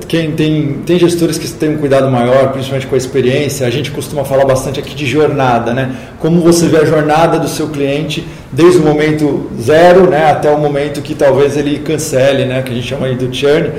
quem 0.07 0.33
tem, 0.33 0.75
tem 0.85 0.99
gestores 0.99 1.39
que 1.39 1.49
têm 1.49 1.71
um 1.71 1.79
cuidado 1.79 2.11
maior, 2.11 2.53
principalmente 2.53 2.87
com 2.87 2.95
a 2.95 2.99
experiência, 2.99 3.67
a 3.67 3.71
gente 3.71 3.91
costuma 3.91 4.25
falar 4.25 4.45
bastante 4.45 4.79
aqui 4.79 4.95
de 4.95 5.07
jornada, 5.07 5.73
né? 5.73 5.97
Como 6.21 6.43
você 6.43 6.69
vê 6.69 6.77
a 6.77 6.85
jornada 6.85 7.39
do 7.39 7.49
seu 7.49 7.69
cliente 7.69 8.27
desde 8.53 8.79
o 8.81 8.83
momento 8.83 9.51
zero, 9.59 10.11
né, 10.11 10.31
até 10.31 10.51
o 10.51 10.59
momento 10.59 11.01
que 11.01 11.15
talvez 11.15 11.57
ele 11.57 11.79
cancele, 11.79 12.45
né, 12.45 12.61
que 12.63 12.73
a 12.73 12.75
gente 12.75 12.87
chama 12.87 13.07
aí 13.07 13.17
do 13.17 13.35
churn. 13.35 13.71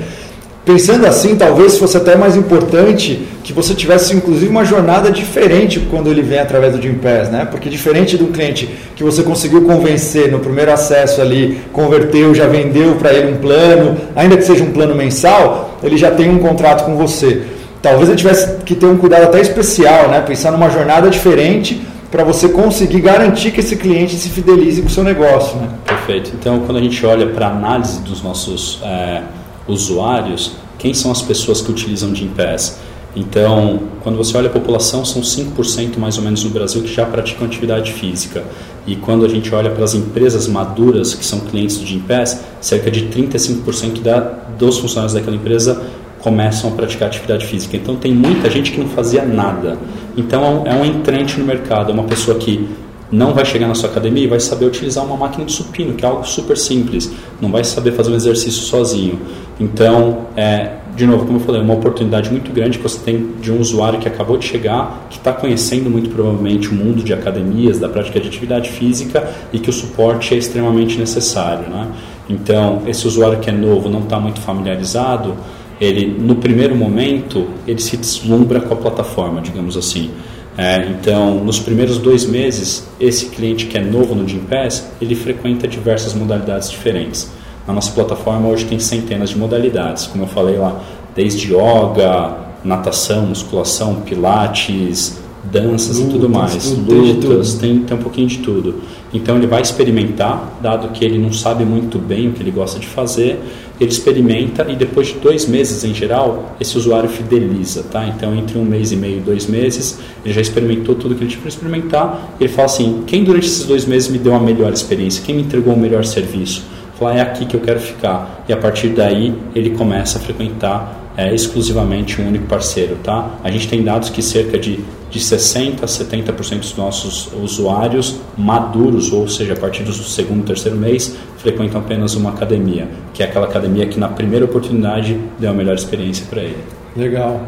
Pensando 0.66 1.06
assim, 1.06 1.36
talvez 1.36 1.78
fosse 1.78 1.96
até 1.96 2.16
mais 2.16 2.34
importante 2.34 3.24
que 3.44 3.52
você 3.52 3.72
tivesse 3.72 4.16
inclusive 4.16 4.48
uma 4.48 4.64
jornada 4.64 5.12
diferente 5.12 5.78
quando 5.88 6.10
ele 6.10 6.22
vem 6.22 6.40
através 6.40 6.72
do 6.72 6.82
Gympass, 6.82 7.30
né? 7.30 7.46
Porque 7.48 7.70
diferente 7.70 8.16
do 8.16 8.26
cliente 8.26 8.68
que 8.96 9.04
você 9.04 9.22
conseguiu 9.22 9.62
convencer 9.62 10.28
no 10.28 10.40
primeiro 10.40 10.72
acesso 10.72 11.20
ali, 11.20 11.60
converteu, 11.72 12.34
já 12.34 12.48
vendeu 12.48 12.96
para 12.96 13.14
ele 13.14 13.32
um 13.32 13.36
plano, 13.36 13.96
ainda 14.16 14.36
que 14.36 14.42
seja 14.42 14.64
um 14.64 14.72
plano 14.72 14.92
mensal, 14.92 15.78
ele 15.84 15.96
já 15.96 16.10
tem 16.10 16.28
um 16.28 16.40
contrato 16.40 16.84
com 16.84 16.96
você. 16.96 17.42
Talvez 17.80 18.08
ele 18.08 18.18
tivesse 18.18 18.56
que 18.64 18.74
ter 18.74 18.86
um 18.86 18.96
cuidado 18.96 19.22
até 19.22 19.40
especial, 19.40 20.08
né? 20.08 20.20
Pensar 20.22 20.50
numa 20.50 20.68
jornada 20.68 21.08
diferente 21.08 21.80
para 22.10 22.24
você 22.24 22.48
conseguir 22.48 23.02
garantir 23.02 23.52
que 23.52 23.60
esse 23.60 23.76
cliente 23.76 24.16
se 24.16 24.30
fidelize 24.30 24.82
com 24.82 24.88
o 24.88 24.90
seu 24.90 25.04
negócio, 25.04 25.56
né? 25.58 25.68
Perfeito. 25.84 26.32
Então, 26.34 26.58
quando 26.66 26.78
a 26.78 26.82
gente 26.82 27.06
olha 27.06 27.28
para 27.28 27.46
a 27.46 27.50
análise 27.50 28.00
dos 28.00 28.20
nossos 28.20 28.80
é 28.82 29.22
usuários, 29.68 30.52
quem 30.78 30.94
são 30.94 31.10
as 31.10 31.22
pessoas 31.22 31.60
que 31.60 31.70
utilizam 31.70 32.12
de 32.12 32.20
Gympass? 32.20 32.78
Então, 33.16 33.80
quando 34.02 34.16
você 34.18 34.36
olha 34.36 34.48
a 34.48 34.52
população, 34.52 35.02
são 35.02 35.22
5% 35.22 35.96
mais 35.96 36.18
ou 36.18 36.24
menos 36.24 36.44
no 36.44 36.50
Brasil 36.50 36.82
que 36.82 36.92
já 36.92 37.06
praticam 37.06 37.46
atividade 37.46 37.92
física. 37.94 38.44
E 38.86 38.94
quando 38.94 39.24
a 39.24 39.28
gente 39.28 39.52
olha 39.54 39.70
para 39.70 39.84
as 39.84 39.94
empresas 39.94 40.46
maduras 40.46 41.14
que 41.14 41.24
são 41.24 41.40
clientes 41.40 41.78
do 41.78 41.86
Gympass, 41.86 42.42
cerca 42.60 42.90
de 42.90 43.06
35% 43.06 44.02
da, 44.02 44.20
dos 44.58 44.78
funcionários 44.78 45.14
daquela 45.14 45.34
empresa 45.34 45.82
começam 46.20 46.70
a 46.70 46.72
praticar 46.74 47.08
atividade 47.08 47.46
física. 47.46 47.76
Então, 47.76 47.96
tem 47.96 48.12
muita 48.12 48.50
gente 48.50 48.70
que 48.70 48.78
não 48.78 48.88
fazia 48.88 49.24
nada. 49.24 49.78
Então, 50.14 50.64
é 50.66 50.74
um 50.74 50.84
entrante 50.84 51.38
no 51.40 51.46
mercado, 51.46 51.90
é 51.90 51.94
uma 51.94 52.04
pessoa 52.04 52.36
que 52.36 52.68
não 53.10 53.32
vai 53.32 53.44
chegar 53.44 53.68
na 53.68 53.74
sua 53.74 53.88
academia 53.88 54.24
e 54.24 54.26
vai 54.26 54.40
saber 54.40 54.66
utilizar 54.66 55.04
uma 55.04 55.16
máquina 55.16 55.44
de 55.44 55.52
supino, 55.52 55.94
que 55.94 56.04
é 56.04 56.08
algo 56.08 56.26
super 56.26 56.56
simples. 56.56 57.10
Não 57.40 57.50
vai 57.50 57.62
saber 57.64 57.92
fazer 57.92 58.10
um 58.10 58.14
exercício 58.14 58.62
sozinho. 58.62 59.20
Então, 59.60 60.26
é, 60.36 60.72
de 60.96 61.06
novo, 61.06 61.26
como 61.26 61.38
eu 61.38 61.42
falei, 61.42 61.60
é 61.60 61.64
uma 61.64 61.74
oportunidade 61.74 62.30
muito 62.30 62.50
grande 62.50 62.78
que 62.78 62.82
você 62.82 62.98
tem 62.98 63.32
de 63.40 63.52
um 63.52 63.60
usuário 63.60 63.98
que 63.98 64.08
acabou 64.08 64.36
de 64.36 64.46
chegar, 64.46 65.06
que 65.10 65.18
está 65.18 65.32
conhecendo 65.32 65.90
muito 65.90 66.10
provavelmente 66.10 66.70
o 66.70 66.74
mundo 66.74 67.02
de 67.02 67.12
academias, 67.12 67.78
da 67.78 67.88
prática 67.88 68.18
de 68.18 68.28
atividade 68.28 68.70
física 68.70 69.30
e 69.52 69.58
que 69.58 69.68
o 69.68 69.72
suporte 69.72 70.34
é 70.34 70.38
extremamente 70.38 70.98
necessário. 70.98 71.68
Né? 71.68 71.88
Então, 72.28 72.82
esse 72.86 73.06
usuário 73.06 73.38
que 73.38 73.50
é 73.50 73.52
novo, 73.52 73.88
não 73.88 74.00
está 74.00 74.18
muito 74.18 74.40
familiarizado, 74.40 75.34
ele 75.80 76.06
no 76.06 76.36
primeiro 76.36 76.74
momento 76.74 77.46
ele 77.66 77.80
se 77.80 77.96
deslumbra 77.96 78.60
com 78.60 78.72
a 78.72 78.76
plataforma, 78.76 79.40
digamos 79.40 79.76
assim. 79.76 80.10
É, 80.58 80.86
então, 80.88 81.44
nos 81.44 81.58
primeiros 81.58 81.98
dois 81.98 82.24
meses, 82.24 82.88
esse 82.98 83.26
cliente 83.26 83.66
que 83.66 83.76
é 83.76 83.80
novo 83.80 84.14
no 84.14 84.26
Gympass, 84.26 84.90
ele 85.00 85.14
frequenta 85.14 85.68
diversas 85.68 86.14
modalidades 86.14 86.70
diferentes. 86.70 87.30
Na 87.66 87.74
nossa 87.74 87.92
plataforma 87.92 88.48
hoje 88.48 88.64
tem 88.64 88.78
centenas 88.78 89.30
de 89.30 89.38
modalidades, 89.38 90.06
como 90.06 90.24
eu 90.24 90.28
falei 90.28 90.56
lá, 90.56 90.80
desde 91.14 91.52
yoga, 91.52 92.36
natação, 92.64 93.26
musculação, 93.26 93.96
pilates, 93.96 95.18
danças 95.44 95.98
lutas, 95.98 96.08
e 96.08 96.12
tudo 96.12 96.28
mais, 96.28 96.72
lutas, 96.72 97.54
tem, 97.54 97.80
tem 97.80 97.96
um 97.96 98.00
pouquinho 98.00 98.26
de 98.26 98.38
tudo. 98.38 98.82
Então 99.12 99.36
ele 99.36 99.46
vai 99.46 99.62
experimentar, 99.62 100.58
dado 100.60 100.88
que 100.88 101.04
ele 101.04 101.18
não 101.18 101.32
sabe 101.32 101.64
muito 101.64 101.98
bem 101.98 102.28
o 102.28 102.32
que 102.32 102.42
ele 102.42 102.50
gosta 102.50 102.78
de 102.78 102.86
fazer, 102.86 103.40
ele 103.80 103.90
experimenta 103.90 104.66
e 104.68 104.76
depois 104.76 105.08
de 105.08 105.14
dois 105.14 105.46
meses 105.46 105.84
em 105.84 105.94
geral, 105.94 106.56
esse 106.60 106.76
usuário 106.76 107.08
fideliza, 107.08 107.82
tá? 107.84 108.06
Então 108.06 108.34
entre 108.34 108.58
um 108.58 108.64
mês 108.64 108.92
e 108.92 108.96
meio 108.96 109.18
e 109.18 109.20
dois 109.20 109.46
meses, 109.46 109.98
ele 110.24 110.32
já 110.32 110.40
experimentou 110.40 110.94
tudo 110.94 111.14
que 111.14 111.22
ele 111.22 111.30
tinha 111.30 111.40
para 111.40 111.48
experimentar, 111.48 112.36
ele 112.40 112.48
fala 112.48 112.66
assim, 112.66 113.04
quem 113.06 113.24
durante 113.24 113.46
esses 113.46 113.64
dois 113.64 113.84
meses 113.84 114.08
me 114.08 114.18
deu 114.18 114.34
a 114.34 114.40
melhor 114.40 114.72
experiência, 114.72 115.22
quem 115.24 115.34
me 115.34 115.42
entregou 115.42 115.74
o 115.74 115.78
melhor 115.78 116.04
serviço? 116.04 116.64
Fala, 116.98 117.14
é 117.14 117.20
aqui 117.20 117.44
que 117.44 117.54
eu 117.54 117.60
quero 117.60 117.78
ficar. 117.78 118.44
E 118.48 118.52
a 118.54 118.56
partir 118.56 118.88
daí 118.88 119.34
ele 119.54 119.70
começa 119.70 120.18
a 120.18 120.20
frequentar 120.20 121.05
é, 121.16 121.34
exclusivamente 121.34 122.20
um 122.20 122.28
único 122.28 122.46
parceiro, 122.46 122.96
tá? 123.02 123.38
A 123.42 123.50
gente 123.50 123.68
tem 123.68 123.82
dados 123.82 124.10
que 124.10 124.22
cerca 124.22 124.58
de 124.58 124.84
de 125.10 125.20
60% 125.20 125.82
a 125.82 125.86
70% 125.86 126.58
dos 126.58 126.76
nossos 126.76 127.30
usuários 127.32 128.16
maduros, 128.36 129.12
ou 129.12 129.28
seja, 129.28 129.54
a 129.54 129.56
partir 129.56 129.82
do 129.82 129.92
segundo, 129.92 130.44
terceiro 130.44 130.76
mês, 130.76 131.14
frequentam 131.38 131.80
apenas 131.80 132.14
uma 132.14 132.30
academia, 132.30 132.88
que 133.14 133.22
é 133.22 133.26
aquela 133.26 133.46
academia 133.46 133.86
que 133.86 133.98
na 133.98 134.08
primeira 134.08 134.44
oportunidade 134.44 135.18
deu 135.38 135.50
a 135.50 135.54
melhor 135.54 135.74
experiência 135.74 136.26
para 136.28 136.42
ele. 136.42 136.58
Legal. 136.96 137.40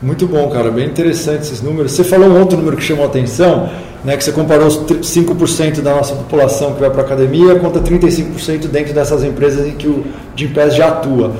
Muito 0.00 0.28
bom, 0.28 0.48
cara. 0.48 0.70
Bem 0.70 0.86
interessante 0.86 1.42
esses 1.42 1.60
números. 1.60 1.92
Você 1.92 2.04
falou 2.04 2.28
um 2.28 2.38
outro 2.38 2.56
número 2.56 2.76
que 2.76 2.84
chamou 2.84 3.04
a 3.04 3.08
atenção, 3.08 3.68
né, 4.04 4.16
que 4.16 4.22
você 4.22 4.30
comparou 4.30 4.68
os 4.68 4.76
5% 4.76 5.80
da 5.80 5.96
nossa 5.96 6.14
população 6.14 6.74
que 6.74 6.80
vai 6.80 6.90
para 6.90 7.02
a 7.02 7.04
academia 7.04 7.56
contra 7.56 7.82
35% 7.82 8.68
dentro 8.68 8.94
dessas 8.94 9.24
empresas 9.24 9.66
em 9.66 9.72
que 9.72 9.88
o 9.88 10.04
Gympass 10.36 10.76
já 10.76 10.88
atua. 10.88 11.32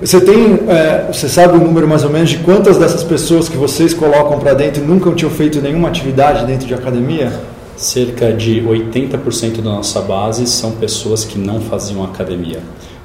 Você 0.00 0.20
tem, 0.20 0.60
é, 0.68 1.08
você 1.12 1.28
sabe 1.28 1.58
o 1.58 1.60
número 1.60 1.88
mais 1.88 2.04
ou 2.04 2.10
menos 2.10 2.30
de 2.30 2.38
quantas 2.38 2.78
dessas 2.78 3.02
pessoas 3.02 3.48
que 3.48 3.56
vocês 3.56 3.92
colocam 3.92 4.38
para 4.38 4.54
dentro 4.54 4.84
nunca 4.84 5.10
tinham 5.12 5.30
feito 5.30 5.60
nenhuma 5.60 5.88
atividade 5.88 6.46
dentro 6.46 6.68
de 6.68 6.74
academia? 6.74 7.32
Cerca 7.76 8.32
de 8.32 8.62
80% 8.62 9.56
da 9.56 9.70
nossa 9.72 10.00
base 10.00 10.46
são 10.46 10.70
pessoas 10.72 11.24
que 11.24 11.36
não 11.36 11.60
faziam 11.60 12.04
academia. 12.04 12.60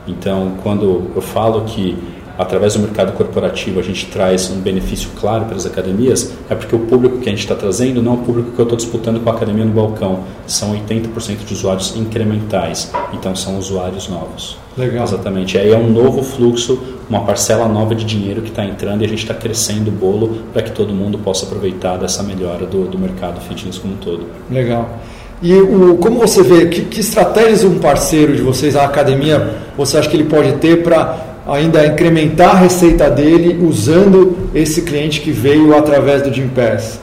Então, 0.07 0.53
quando 0.61 1.09
eu 1.15 1.21
falo 1.21 1.61
que 1.61 1.97
através 2.37 2.73
do 2.73 2.79
mercado 2.79 3.13
corporativo 3.13 3.79
a 3.79 3.83
gente 3.83 4.07
traz 4.07 4.49
um 4.49 4.59
benefício 4.59 5.09
claro 5.19 5.45
para 5.45 5.55
as 5.55 5.65
academias, 5.65 6.33
é 6.49 6.55
porque 6.55 6.75
o 6.75 6.79
público 6.79 7.19
que 7.19 7.29
a 7.29 7.31
gente 7.31 7.41
está 7.41 7.55
trazendo 7.55 8.01
não 8.01 8.13
é 8.13 8.15
o 8.15 8.19
público 8.19 8.51
que 8.51 8.59
eu 8.59 8.63
estou 8.63 8.77
disputando 8.77 9.23
com 9.23 9.29
a 9.29 9.33
academia 9.33 9.65
no 9.65 9.71
balcão. 9.71 10.21
São 10.47 10.73
80% 10.73 11.45
de 11.45 11.53
usuários 11.53 11.95
incrementais, 11.95 12.91
então 13.13 13.35
são 13.35 13.57
usuários 13.57 14.07
novos. 14.07 14.57
Legal. 14.77 15.03
Exatamente. 15.03 15.57
Aí 15.57 15.71
é 15.71 15.77
um 15.77 15.89
novo 15.89 16.23
fluxo, 16.23 16.81
uma 17.09 17.23
parcela 17.25 17.67
nova 17.67 17.93
de 17.93 18.03
dinheiro 18.03 18.41
que 18.41 18.49
está 18.49 18.65
entrando 18.65 19.01
e 19.03 19.05
a 19.05 19.07
gente 19.07 19.21
está 19.21 19.33
crescendo 19.33 19.89
o 19.89 19.91
bolo 19.91 20.43
para 20.51 20.63
que 20.63 20.71
todo 20.71 20.93
mundo 20.93 21.17
possa 21.19 21.45
aproveitar 21.45 21.97
dessa 21.97 22.23
melhora 22.23 22.65
do, 22.65 22.85
do 22.85 22.97
mercado 22.97 23.39
fitness 23.41 23.77
como 23.77 23.93
um 23.93 23.97
todo. 23.97 24.25
Legal. 24.49 24.97
E 25.41 25.53
o, 25.53 25.97
como 25.97 26.19
você 26.19 26.41
vê, 26.41 26.67
que, 26.67 26.83
que 26.83 27.01
estratégias 27.01 27.63
um 27.63 27.77
parceiro 27.77 28.35
de 28.35 28.41
vocês, 28.41 28.75
a 28.75 28.85
academia, 28.85 29.57
você 29.77 29.97
acha 29.97 30.09
que 30.09 30.15
ele 30.15 30.23
pode 30.23 30.53
ter 30.53 30.81
para 30.81 31.32
ainda 31.47 31.85
incrementar 31.85 32.55
a 32.55 32.59
receita 32.59 33.09
dele 33.09 33.65
usando 33.65 34.49
esse 34.53 34.83
cliente 34.83 35.21
que 35.21 35.31
veio 35.31 35.75
através 35.77 36.21
do 36.21 36.33
Gympass? 36.33 36.99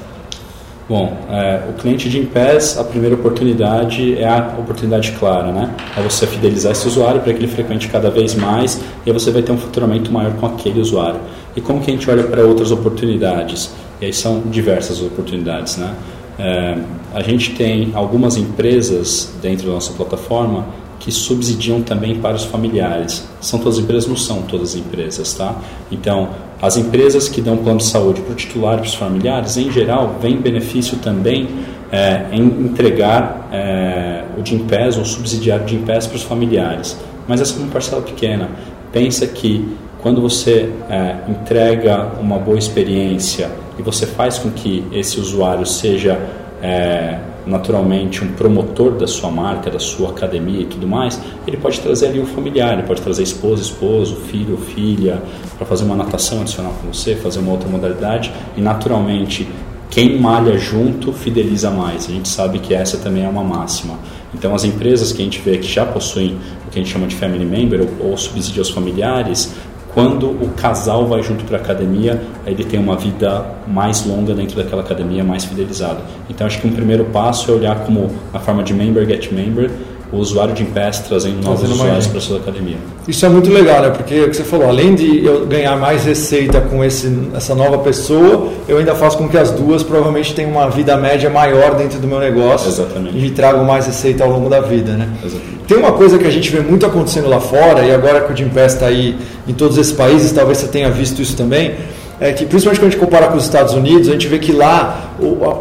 Bom, 0.91 1.17
é, 1.31 1.69
o 1.71 1.75
cliente 1.75 2.09
de 2.09 2.23
Pass, 2.23 2.77
a 2.77 2.83
primeira 2.83 3.15
oportunidade 3.15 4.19
é 4.19 4.29
a 4.29 4.57
oportunidade 4.59 5.13
clara, 5.13 5.53
né? 5.53 5.73
É 5.97 6.03
você 6.03 6.27
fidelizar 6.27 6.73
esse 6.73 6.85
usuário 6.89 7.21
para 7.21 7.33
que 7.33 7.39
ele 7.39 7.47
frequente 7.47 7.87
cada 7.87 8.11
vez 8.11 8.35
mais 8.35 8.81
e 9.07 9.13
você 9.13 9.31
vai 9.31 9.41
ter 9.41 9.53
um 9.53 9.57
faturamento 9.57 10.11
maior 10.11 10.33
com 10.33 10.47
aquele 10.47 10.81
usuário. 10.81 11.21
E 11.55 11.61
como 11.61 11.81
que 11.81 11.93
a 11.93 11.95
gente 11.95 12.11
olha 12.11 12.25
para 12.25 12.43
outras 12.43 12.73
oportunidades? 12.73 13.71
E 14.01 14.07
aí 14.07 14.13
são 14.13 14.41
diversas 14.47 15.01
oportunidades, 15.01 15.77
né? 15.77 15.95
É, 16.37 16.79
a 17.15 17.23
gente 17.23 17.53
tem 17.55 17.93
algumas 17.95 18.37
empresas 18.37 19.33
dentro 19.41 19.69
da 19.69 19.75
nossa 19.75 19.93
plataforma 19.93 20.67
que 21.01 21.11
subsidiam 21.11 21.83
também 21.83 22.21
para 22.21 22.37
os 22.37 22.45
familiares. 22.45 23.27
São 23.41 23.59
todas 23.59 23.79
as 23.79 23.85
empresas? 23.85 24.09
Não 24.09 24.17
são 24.17 24.43
todas 24.43 24.71
as 24.71 24.77
empresas, 24.77 25.33
tá? 25.33 25.57
Então, 25.91 26.29
as 26.61 26.77
empresas 26.77 27.27
que 27.27 27.41
dão 27.41 27.57
plano 27.57 27.79
de 27.79 27.87
saúde 27.87 28.21
para 28.21 28.33
o 28.33 28.37
titular 28.37 28.75
e 28.75 28.77
para 28.79 28.87
os 28.87 28.95
familiares, 28.95 29.57
em 29.57 29.73
geral, 29.73 30.17
vem 30.21 30.37
benefício 30.37 30.99
também 30.99 31.49
é, 31.91 32.27
em 32.31 32.43
entregar 32.43 33.49
é, 33.51 34.25
o 34.39 34.45
Gimpass 34.45 34.99
ou 34.99 35.05
subsidiar 35.05 35.65
o 35.65 35.67
Gimpass 35.67 36.07
para 36.07 36.17
os 36.17 36.23
familiares. 36.23 36.97
Mas 37.27 37.41
essa 37.41 37.59
é 37.59 37.63
uma 37.63 37.73
parcela 37.73 38.03
pequena. 38.03 38.51
Pensa 38.93 39.27
que 39.27 39.75
quando 40.03 40.21
você 40.21 40.71
é, 40.91 41.17
entrega 41.29 42.13
uma 42.21 42.39
boa 42.39 42.59
experiência 42.59 43.51
e 43.79 43.83
você 43.83 44.07
faz 44.07 44.39
com 44.39 44.51
que 44.51 44.85
esse 44.93 45.19
usuário 45.19 45.65
seja 45.65 46.19
é, 46.63 47.19
naturalmente 47.47 48.25
um 48.25 48.33
promotor 48.33 48.93
da 48.93 49.07
sua 49.07 49.31
marca, 49.31 49.71
da 49.71 49.79
sua 49.79 50.11
academia 50.11 50.63
e 50.63 50.67
tudo 50.67 50.87
mais, 50.87 51.21
ele 51.47 51.57
pode 51.57 51.81
trazer 51.81 52.09
ali 52.09 52.21
um 52.21 52.27
familiar, 52.27 52.75
ele 52.75 52.83
pode 52.83 53.01
trazer 53.01 53.23
esposa, 53.23 53.63
esposo, 53.63 54.17
filho, 54.17 54.57
filha, 54.57 55.23
para 55.57 55.67
fazer 55.67 55.85
uma 55.85 55.97
natação 55.97 56.41
adicional 56.41 56.73
com 56.81 56.93
você, 56.93 57.15
fazer 57.17 57.39
uma 57.41 57.53
outra 57.53 57.69
modalidade 57.69 58.33
e 58.57 58.61
naturalmente 58.61 59.49
quem 59.91 60.21
malha 60.21 60.57
junto 60.57 61.13
fideliza 61.13 61.71
mais. 61.71 62.09
A 62.09 62.13
gente 62.13 62.29
sabe 62.29 62.61
que 62.61 62.73
essa 62.73 62.97
também 62.99 63.25
é 63.25 63.29
uma 63.29 63.43
máxima. 63.43 63.99
Então 64.33 64.55
as 64.55 64.65
empresas 64.65 65.13
que 65.13 65.21
a 65.21 65.25
gente 65.25 65.41
vê 65.41 65.59
que 65.59 65.67
já 65.67 65.85
possuem 65.85 66.39
o 66.67 66.71
que 66.71 66.79
a 66.79 66.83
gente 66.83 66.93
chama 66.93 67.09
de 67.09 67.17
family 67.17 67.45
member 67.45 67.81
ou, 67.81 68.11
ou 68.11 68.17
subsídio 68.17 68.61
aos 68.61 68.71
familiares, 68.71 69.53
quando 69.95 70.31
o 70.31 70.51
casal 70.57 71.07
vai 71.07 71.23
junto 71.23 71.45
para 71.45 71.59
a 71.59 71.61
academia, 71.61 72.21
ele 72.47 72.65
tem 72.65 72.79
uma 72.79 72.97
vida 72.97 73.45
mais 73.67 74.07
longa 74.07 74.35
dentro 74.35 74.57
daquela 74.57 74.83
academia, 74.83 75.25
mais 75.25 75.45
fidelizada. 75.45 76.01
Então 76.29 76.47
acho 76.47 76.61
que 76.61 76.67
um 76.67 76.73
primeiro 76.73 77.05
passo 77.07 77.51
é 77.51 77.55
olhar 77.55 77.85
como 77.85 78.11
a 78.33 78.39
forma 78.39 78.63
de 78.63 78.73
member 78.73 79.07
get 79.07 79.33
member 79.33 79.71
o 80.13 80.17
usuário 80.17 80.53
de 80.55 80.63
Impass 80.63 81.01
trazendo 81.01 81.43
novos 81.43 81.61
trazendo 81.61 81.81
usuários 81.81 82.07
para 82.07 82.19
a 82.19 82.21
sua 82.21 82.39
academia. 82.39 82.77
Isso 83.07 83.25
é 83.25 83.29
muito 83.29 83.51
legal, 83.51 83.83
né? 83.83 83.91
Porque 83.91 84.15
é 84.15 84.23
o 84.23 84.31
que 84.31 84.37
você 84.37 84.45
falou, 84.45 84.69
além 84.69 84.95
de 84.95 85.25
eu 85.25 85.47
ganhar 85.47 85.77
mais 85.77 86.05
receita 86.05 86.61
com 86.61 86.85
esse, 86.85 87.29
essa 87.35 87.55
nova 87.55 87.79
pessoa, 87.79 88.49
eu 88.69 88.79
ainda 88.79 88.95
faço 88.95 89.17
com 89.19 89.29
que 89.29 89.39
as 89.39 89.51
duas 89.51 89.83
provavelmente 89.83 90.35
tenham 90.35 90.51
uma 90.51 90.69
vida 90.69 90.97
média 90.97 91.31
maior 91.31 91.77
dentro 91.77 91.99
do 91.99 92.09
meu 92.09 92.19
negócio 92.19 92.69
Exatamente. 92.69 93.17
e 93.17 93.21
me 93.21 93.31
tragam 93.31 93.65
mais 93.65 93.87
receita 93.87 94.25
ao 94.25 94.31
longo 94.31 94.49
da 94.49 94.61
vida, 94.61 94.93
né? 94.93 95.09
Exatamente. 95.25 95.61
Tem 95.69 95.79
uma 95.79 95.93
coisa 95.93 96.19
que 96.19 96.27
a 96.27 96.31
gente 96.31 96.51
vê 96.51 96.61
muito 96.61 96.85
acontecendo 96.85 97.29
lá 97.29 97.39
fora, 97.39 97.85
e 97.85 97.95
agora 97.95 98.23
que 98.23 98.33
o 98.33 98.37
Gimpass 98.37 98.75
está 98.75 98.87
aí 98.87 99.17
em 99.47 99.53
todos 99.53 99.79
esses 99.79 99.93
países, 99.93 100.33
talvez 100.33 100.59
você 100.59 100.67
tenha 100.67 100.91
visto 100.91 101.23
isso 101.23 101.37
também, 101.37 101.75
é 102.21 102.33
que 102.33 102.45
principalmente 102.45 102.81
quando 102.81 102.89
a 102.89 102.91
gente 102.91 103.01
compara 103.01 103.29
com 103.29 103.37
os 103.37 103.45
Estados 103.45 103.73
Unidos, 103.73 104.09
a 104.09 104.13
gente 104.13 104.27
vê 104.27 104.39
que 104.39 104.53
lá 104.53 105.13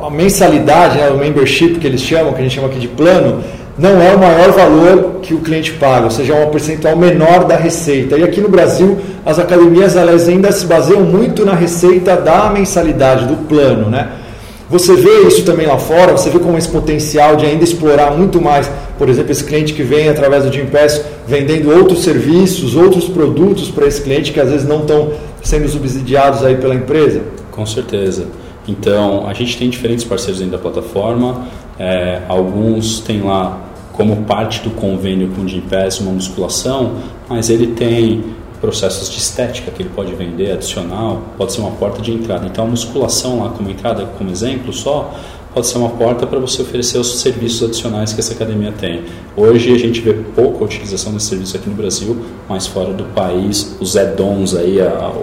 a 0.05 0.09
mensalidade, 0.09 0.97
né, 0.97 1.09
o 1.09 1.17
membership 1.17 1.75
que 1.75 1.87
eles 1.87 2.01
chamam, 2.01 2.33
que 2.33 2.39
a 2.39 2.43
gente 2.43 2.55
chama 2.55 2.67
aqui 2.67 2.79
de 2.79 2.87
plano, 2.87 3.41
não 3.79 4.01
é 4.01 4.13
o 4.13 4.19
maior 4.19 4.51
valor 4.51 5.19
que 5.21 5.33
o 5.33 5.39
cliente 5.39 5.71
paga, 5.73 6.03
ou 6.03 6.11
seja, 6.11 6.35
é 6.35 6.45
um 6.45 6.49
percentual 6.49 6.97
menor 6.97 7.45
da 7.45 7.55
receita. 7.55 8.17
E 8.17 8.23
aqui 8.23 8.41
no 8.41 8.49
Brasil, 8.49 8.97
as 9.25 9.39
academias 9.39 9.95
elas 9.95 10.27
ainda 10.27 10.51
se 10.51 10.65
baseiam 10.65 11.01
muito 11.01 11.45
na 11.45 11.53
receita 11.55 12.17
da 12.17 12.49
mensalidade, 12.49 13.25
do 13.25 13.37
plano. 13.47 13.89
Né? 13.89 14.09
Você 14.69 14.95
vê 14.95 15.21
isso 15.21 15.45
também 15.45 15.65
lá 15.65 15.77
fora, 15.77 16.11
você 16.11 16.29
vê 16.29 16.39
como 16.39 16.57
esse 16.57 16.67
potencial 16.67 17.37
de 17.37 17.45
ainda 17.45 17.63
explorar 17.63 18.11
muito 18.11 18.41
mais, 18.41 18.69
por 18.97 19.07
exemplo, 19.07 19.31
esse 19.31 19.45
cliente 19.45 19.73
que 19.73 19.81
vem 19.81 20.09
através 20.09 20.43
do 20.43 20.51
Gimpass 20.51 21.01
vendendo 21.25 21.71
outros 21.71 22.03
serviços, 22.03 22.75
outros 22.75 23.07
produtos 23.07 23.71
para 23.71 23.87
esse 23.87 24.01
cliente 24.01 24.33
que 24.33 24.41
às 24.41 24.49
vezes 24.51 24.67
não 24.67 24.81
estão 24.81 25.13
sendo 25.41 25.69
subsidiados 25.69 26.43
aí 26.43 26.57
pela 26.57 26.75
empresa? 26.75 27.21
Com 27.49 27.65
certeza. 27.65 28.25
Então, 28.67 29.25
a 29.25 29.33
gente 29.33 29.57
tem 29.57 29.69
diferentes 29.69 30.03
parceiros 30.03 30.39
dentro 30.39 30.57
da 30.57 30.61
plataforma, 30.61 31.47
é, 31.79 32.23
alguns 32.27 32.99
têm 32.99 33.21
lá 33.21 33.68
como 33.99 34.23
parte 34.23 34.61
do 34.61 34.69
convênio 34.69 35.29
com 35.35 35.41
o 35.41 35.47
Gympass 35.47 35.99
uma 35.99 36.13
musculação, 36.13 36.93
mas 37.27 37.49
ele 37.49 37.67
tem 37.67 38.23
processos 38.61 39.09
de 39.09 39.17
estética 39.17 39.71
que 39.71 39.81
ele 39.81 39.89
pode 39.93 40.15
vender 40.15 40.53
adicional, 40.53 41.21
pode 41.37 41.51
ser 41.51 41.59
uma 41.59 41.71
porta 41.71 42.01
de 42.01 42.13
entrada. 42.13 42.45
Então 42.45 42.63
a 42.63 42.67
musculação 42.67 43.43
lá 43.43 43.49
como 43.49 43.69
entrada, 43.69 44.05
como 44.17 44.29
exemplo 44.29 44.71
só, 44.71 45.13
pode 45.53 45.67
ser 45.67 45.79
uma 45.79 45.89
porta 45.89 46.25
para 46.25 46.39
você 46.39 46.61
oferecer 46.61 46.97
os 46.97 47.19
serviços 47.19 47.61
adicionais 47.61 48.13
que 48.13 48.21
essa 48.21 48.33
academia 48.33 48.71
tem. 48.71 49.03
Hoje 49.35 49.73
a 49.73 49.77
gente 49.77 49.99
vê 49.99 50.13
pouca 50.13 50.63
utilização 50.63 51.11
desse 51.11 51.25
serviço 51.25 51.57
aqui 51.57 51.69
no 51.69 51.75
Brasil, 51.75 52.25
mas 52.47 52.67
fora 52.67 52.93
do 52.93 53.03
país, 53.03 53.75
os 53.81 53.97
add-ons 53.97 54.55
aí, 54.55 54.77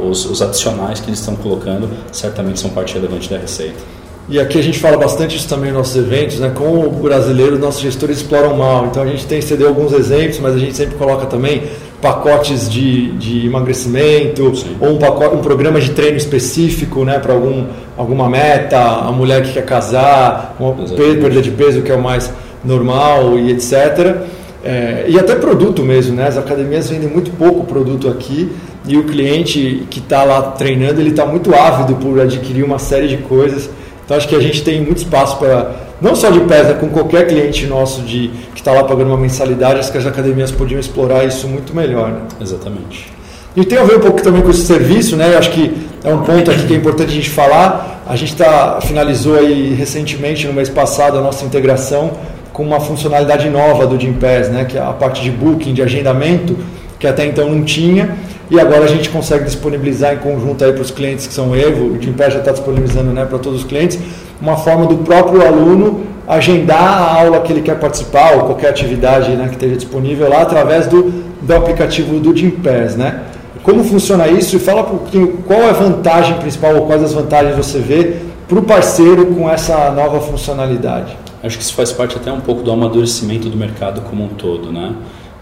os, 0.07 0.27
os 0.27 0.43
adicionais 0.43 1.01
que 1.01 1.09
eles 1.09 1.21
estão 1.21 1.35
colocando, 1.35 1.89
certamente 2.13 2.61
são 2.61 2.69
parte 2.69 2.93
relevante 2.93 3.31
da 3.31 3.39
receita. 3.39 3.96
E 4.29 4.41
aqui 4.41 4.59
a 4.59 4.63
gente 4.63 4.81
fala 4.81 4.97
bastante 4.97 5.37
isso 5.37 5.49
também 5.49 5.71
nos 5.71 5.79
nossos 5.79 5.97
eventos, 5.97 6.41
né? 6.41 6.51
Com 6.53 6.81
o 6.81 6.91
brasileiro, 6.91 7.59
nossos 7.61 7.81
gestores 7.81 8.17
exploram 8.17 8.57
mal. 8.57 8.87
Então 8.87 9.05
a 9.05 9.07
gente 9.07 9.25
tem 9.25 9.41
ceder 9.41 9.69
alguns 9.69 9.93
exemplos, 9.93 10.41
mas 10.41 10.57
a 10.57 10.59
gente 10.59 10.77
sempre 10.77 10.97
coloca 10.97 11.27
também 11.27 11.63
pacotes 12.03 12.69
de, 12.69 13.13
de 13.13 13.47
emagrecimento 13.47 14.55
Sim. 14.57 14.77
ou 14.81 14.95
um, 14.95 14.99
pacote, 14.99 15.37
um 15.37 15.41
programa 15.41 15.81
de 15.81 15.91
treino 15.93 16.17
específico, 16.17 17.05
né? 17.05 17.21
Para 17.21 17.35
algum, 17.35 17.67
alguma 17.97 18.29
meta, 18.29 18.81
a 18.81 19.13
mulher 19.13 19.45
que 19.45 19.53
quer 19.53 19.65
casar, 19.65 20.57
uma 20.59 20.75
perda 20.75 21.41
de 21.41 21.51
peso 21.53 21.83
que 21.83 21.93
é 21.93 21.95
o 21.95 22.03
mais 22.03 22.33
normal 22.65 23.39
e 23.39 23.53
etc. 23.53 24.23
É, 24.65 25.05
e 25.07 25.17
até 25.21 25.37
produto 25.37 25.83
mesmo, 25.83 26.17
né? 26.17 26.27
As 26.27 26.37
academias 26.37 26.91
vendem 26.91 27.09
muito 27.09 27.31
pouco 27.31 27.65
produto 27.65 28.09
aqui 28.09 28.51
e 28.89 28.97
o 28.97 29.05
cliente 29.05 29.85
que 29.89 30.01
está 30.01 30.25
lá 30.25 30.43
treinando 30.43 31.01
ele 31.01 31.11
está 31.11 31.25
muito 31.25 31.55
ávido 31.55 31.95
por 31.95 32.21
adquirir 32.21 32.65
uma 32.65 32.81
série 32.81 33.07
de 33.07 33.19
coisas. 33.19 33.71
Então 34.07 34.17
acho 34.17 34.29
que 34.29 34.37
a 34.37 34.41
gente 34.41 34.63
tem 34.63 34.81
muito 34.81 34.99
espaço 34.99 35.37
para, 35.37 35.75
não 36.01 36.15
só 36.15 36.31
de 36.31 36.39
PES, 36.39 36.79
com 36.79 36.89
qualquer 36.89 37.27
cliente 37.27 37.67
nosso 37.67 38.03
de, 38.03 38.31
que 38.55 38.61
está 38.61 38.71
lá 38.73 38.85
pagando 38.85 39.09
uma 39.09 39.19
mensalidade, 39.19 39.81
acho 39.81 39.91
que 39.91 39.99
as 39.99 40.07
academias 40.07 40.53
podiam 40.53 40.79
explorar 40.79 41.25
isso 41.25 41.49
muito 41.49 41.75
melhor. 41.75 42.11
Né? 42.11 42.21
Exatamente. 42.41 43.13
E 43.57 43.65
tem 43.65 43.79
a 43.79 43.83
ver 43.83 43.97
um 43.97 44.01
pouco 44.01 44.23
também 44.23 44.43
com 44.43 44.51
esse 44.51 44.61
serviço, 44.61 45.17
né? 45.17 45.35
Acho 45.37 45.51
que 45.51 45.75
é 46.05 46.15
um 46.15 46.23
ponto 46.23 46.51
aqui 46.51 46.67
que 46.67 46.75
é 46.75 46.77
importante 46.77 47.09
a 47.09 47.15
gente 47.15 47.31
falar. 47.31 48.03
A 48.07 48.15
gente 48.15 48.37
tá, 48.37 48.81
finalizou 48.83 49.35
aí 49.35 49.75
recentemente, 49.75 50.47
no 50.47 50.53
mês 50.53 50.69
passado, 50.69 51.19
a 51.19 51.21
nossa 51.21 51.45
integração 51.45 52.13
com 52.53 52.63
uma 52.63 52.79
funcionalidade 52.79 53.49
nova 53.49 53.87
do 53.87 53.99
Gympass, 53.99 54.51
né? 54.51 54.67
Que 54.67 54.79
é 54.79 54.81
a 54.81 54.93
parte 54.93 55.23
de 55.23 55.31
booking, 55.31 55.73
de 55.73 55.83
agendamento, 55.83 56.57
que 56.99 57.07
até 57.07 57.27
então 57.27 57.51
não 57.51 57.65
tinha 57.65 58.15
e 58.51 58.61
agora 58.61 58.85
a 58.85 58.87
gente 58.87 59.09
consegue 59.09 59.45
disponibilizar 59.45 60.15
em 60.15 60.19
conjunto 60.19 60.65
aí 60.65 60.73
para 60.73 60.83
os 60.83 60.91
clientes 60.91 61.27
que 61.27 61.35
são 61.35 61.55
Evo, 61.55 61.97
o 61.97 62.01
Gimpass 62.01 62.33
já 62.33 62.39
está 62.39 62.53
disponibilizando 62.53 63.13
né, 63.13 63.25
para 63.25 63.39
todos 63.39 63.61
os 63.61 63.67
clientes, 63.67 63.99
uma 64.41 64.57
forma 64.57 64.87
do 64.87 64.99
próprio 64.99 65.45
aluno 65.47 66.05
agendar 66.29 66.83
a 66.83 67.21
aula 67.21 67.41
que 67.41 67.53
ele 67.53 67.63
quer 67.63 67.79
participar 67.79 68.35
ou 68.35 68.45
qualquer 68.45 68.71
atividade 68.71 69.31
né, 69.33 69.47
que 69.49 69.55
esteja 69.55 69.77
disponível 69.77 70.29
lá 70.29 70.43
através 70.43 70.87
do, 70.87 71.11
do 71.41 71.55
aplicativo 71.55 72.19
do 72.19 72.37
Gimpass, 72.37 72.97
né? 72.97 73.23
Como 73.63 73.83
funciona 73.83 74.29
isso 74.29 74.55
e 74.55 74.59
fala 74.61 74.83
um 74.83 74.99
pouquinho 74.99 75.29
qual 75.45 75.61
é 75.61 75.71
a 75.71 75.73
vantagem 75.73 76.37
principal 76.39 76.77
ou 76.77 76.87
quais 76.87 77.03
as 77.03 77.13
vantagens 77.13 77.57
você 77.57 77.81
vê 77.81 78.17
para 78.47 78.59
o 78.59 78.63
parceiro 78.63 79.27
com 79.27 79.51
essa 79.51 79.91
nova 79.91 80.21
funcionalidade. 80.21 81.17
Acho 81.43 81.59
que 81.59 81.65
isso 81.65 81.75
faz 81.75 81.93
parte 81.93 82.17
até 82.17 82.33
um 82.33 82.41
pouco 82.41 82.63
do 82.63 82.71
amadurecimento 82.71 83.49
do 83.49 83.57
mercado 83.57 84.03
como 84.03 84.25
um 84.25 84.29
todo, 84.29 84.71
né? 84.71 84.95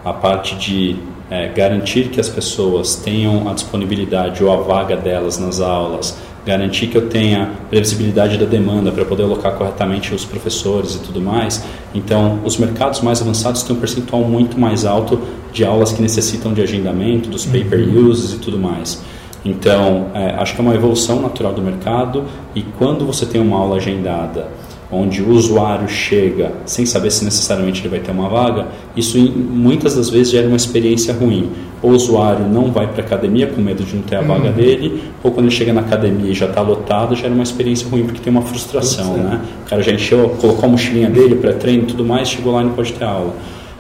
A 0.03 0.13
parte 0.13 0.57
de 0.57 0.97
é, 1.31 1.49
garantir 1.49 2.09
que 2.09 2.21
as 2.21 2.29
pessoas 2.29 2.97
tenham 2.97 3.49
a 3.49 3.55
disponibilidade 3.55 4.43
ou 4.45 4.53
a 4.53 4.57
vaga 4.57 4.97
delas 4.97 5.39
nas 5.39 5.61
aulas, 5.61 6.17
garantir 6.45 6.89
que 6.89 6.97
eu 6.97 7.09
tenha 7.09 7.53
previsibilidade 7.71 8.37
da 8.37 8.45
demanda 8.45 8.93
para 8.93 9.05
poder 9.05 9.23
alocar 9.23 9.55
corretamente 9.55 10.15
os 10.15 10.25
professores 10.25 10.95
e 10.95 10.99
tudo 10.99 11.21
mais. 11.21 11.65
Então, 11.95 12.41
os 12.45 12.59
mercados 12.59 13.01
mais 13.01 13.23
avançados 13.23 13.63
têm 13.63 13.75
um 13.75 13.81
percentual 13.81 14.23
muito 14.23 14.59
mais 14.61 14.85
alto 14.85 15.19
de 15.53 15.65
aulas 15.65 15.93
que 15.93 16.03
necessitam 16.03 16.53
de 16.53 16.61
agendamento, 16.61 17.31
dos 17.31 17.47
paper 17.47 17.89
uhum. 17.89 18.09
uses 18.09 18.35
e 18.35 18.39
tudo 18.39 18.59
mais. 18.59 19.03
Então, 19.45 20.09
é, 20.15 20.35
acho 20.39 20.55
que 20.55 20.61
é 20.61 20.65
uma 20.65 20.75
evolução 20.75 21.21
natural 21.21 21.53
do 21.53 21.61
mercado 21.61 22.25
e 22.55 22.63
quando 22.63 23.07
você 23.07 23.27
tem 23.27 23.41
uma 23.41 23.59
aula 23.59 23.77
agendada 23.77 24.49
onde 24.91 25.23
o 25.23 25.31
usuário 25.31 25.89
chega 25.89 26.53
sem 26.65 26.87
saber 26.87 27.11
se 27.11 27.25
necessariamente 27.25 27.81
ele 27.81 27.89
vai 27.89 28.01
ter 28.01 28.11
uma 28.11 28.29
vaga, 28.29 28.69
isso 28.97 29.19
muitas 29.19 29.95
das 29.95 30.09
vezes 30.09 30.31
gera 30.31 30.47
uma 30.47 30.57
experiência 30.57 31.13
ruim. 31.13 31.51
O 31.83 31.89
usuário 31.89 32.47
não 32.49 32.71
vai 32.73 32.87
para 32.87 33.03
a 33.03 33.07
academia 33.07 33.47
com 33.47 33.61
medo 33.61 33.85
de 33.85 33.95
não 33.95 34.03
ter 34.03 34.17
a 34.17 34.23
vaga 34.23 34.49
uhum. 34.49 34.55
dele, 34.55 35.03
ou 35.23 35.31
quando 35.31 35.47
ele 35.47 35.55
chega 35.55 35.73
na 35.73 35.83
academia 35.83 36.31
e 36.31 36.35
já 36.35 36.47
está 36.47 36.63
lotado, 36.63 37.15
gera 37.15 37.33
uma 37.33 37.43
experiência 37.43 37.89
ruim 37.89 38.05
porque 38.05 38.21
tem 38.21 38.31
uma 38.31 38.43
frustração, 38.43 39.17
né? 39.19 39.41
O 39.67 39.69
cara 39.69 39.83
já 39.83 39.93
encheu, 39.93 40.31
colocou 40.41 40.65
a 40.65 40.69
mochilinha 40.69 41.11
dele 41.11 41.35
para 41.35 41.53
treino 41.53 41.83
e 41.83 41.87
tudo 41.87 42.05
mais, 42.05 42.29
chegou 42.29 42.55
lá 42.55 42.63
e 42.63 42.65
não 42.65 42.73
pode 42.73 42.93
ter 42.93 43.05
aula. 43.05 43.35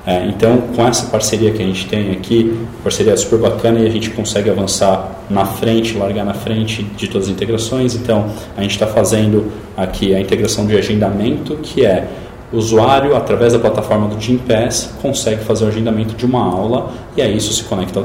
É, 0.07 0.27
então, 0.27 0.59
com 0.77 0.87
essa 0.87 1.07
parceria 1.07 1.51
que 1.51 1.63
a 1.63 1.67
gente 1.67 1.87
tem 1.87 2.11
aqui, 2.13 2.55
parceria 2.83 3.17
super 3.17 3.39
bacana 3.39 3.81
e 3.81 3.87
a 3.87 3.91
gente 3.91 4.11
consegue 4.11 4.51
avançar 4.51 5.25
na 5.31 5.47
frente, 5.47 5.97
largar 5.97 6.27
na 6.27 6.35
frente 6.35 6.83
de 6.83 7.09
todas 7.09 7.29
as 7.29 7.33
integrações. 7.33 7.95
Então, 7.95 8.31
a 8.55 8.61
gente 8.61 8.73
está 8.73 8.87
fazendo 8.87 9.51
aqui 9.75 10.15
a 10.15 10.21
integração 10.21 10.67
de 10.67 10.77
agendamento, 10.77 11.57
que 11.57 11.87
é 11.87 12.07
o 12.55 12.59
usuário, 12.59 13.17
através 13.17 13.53
da 13.53 13.59
plataforma 13.59 14.07
do 14.07 14.21
Gympass, 14.21 14.95
consegue 15.03 15.43
fazer 15.45 15.65
o 15.65 15.69
agendamento 15.69 16.15
de 16.15 16.25
uma 16.25 16.41
aula 16.41 16.93
e 17.17 17.23
aí 17.23 17.37
isso 17.37 17.53
se 17.53 17.65
conecta 17.65 18.01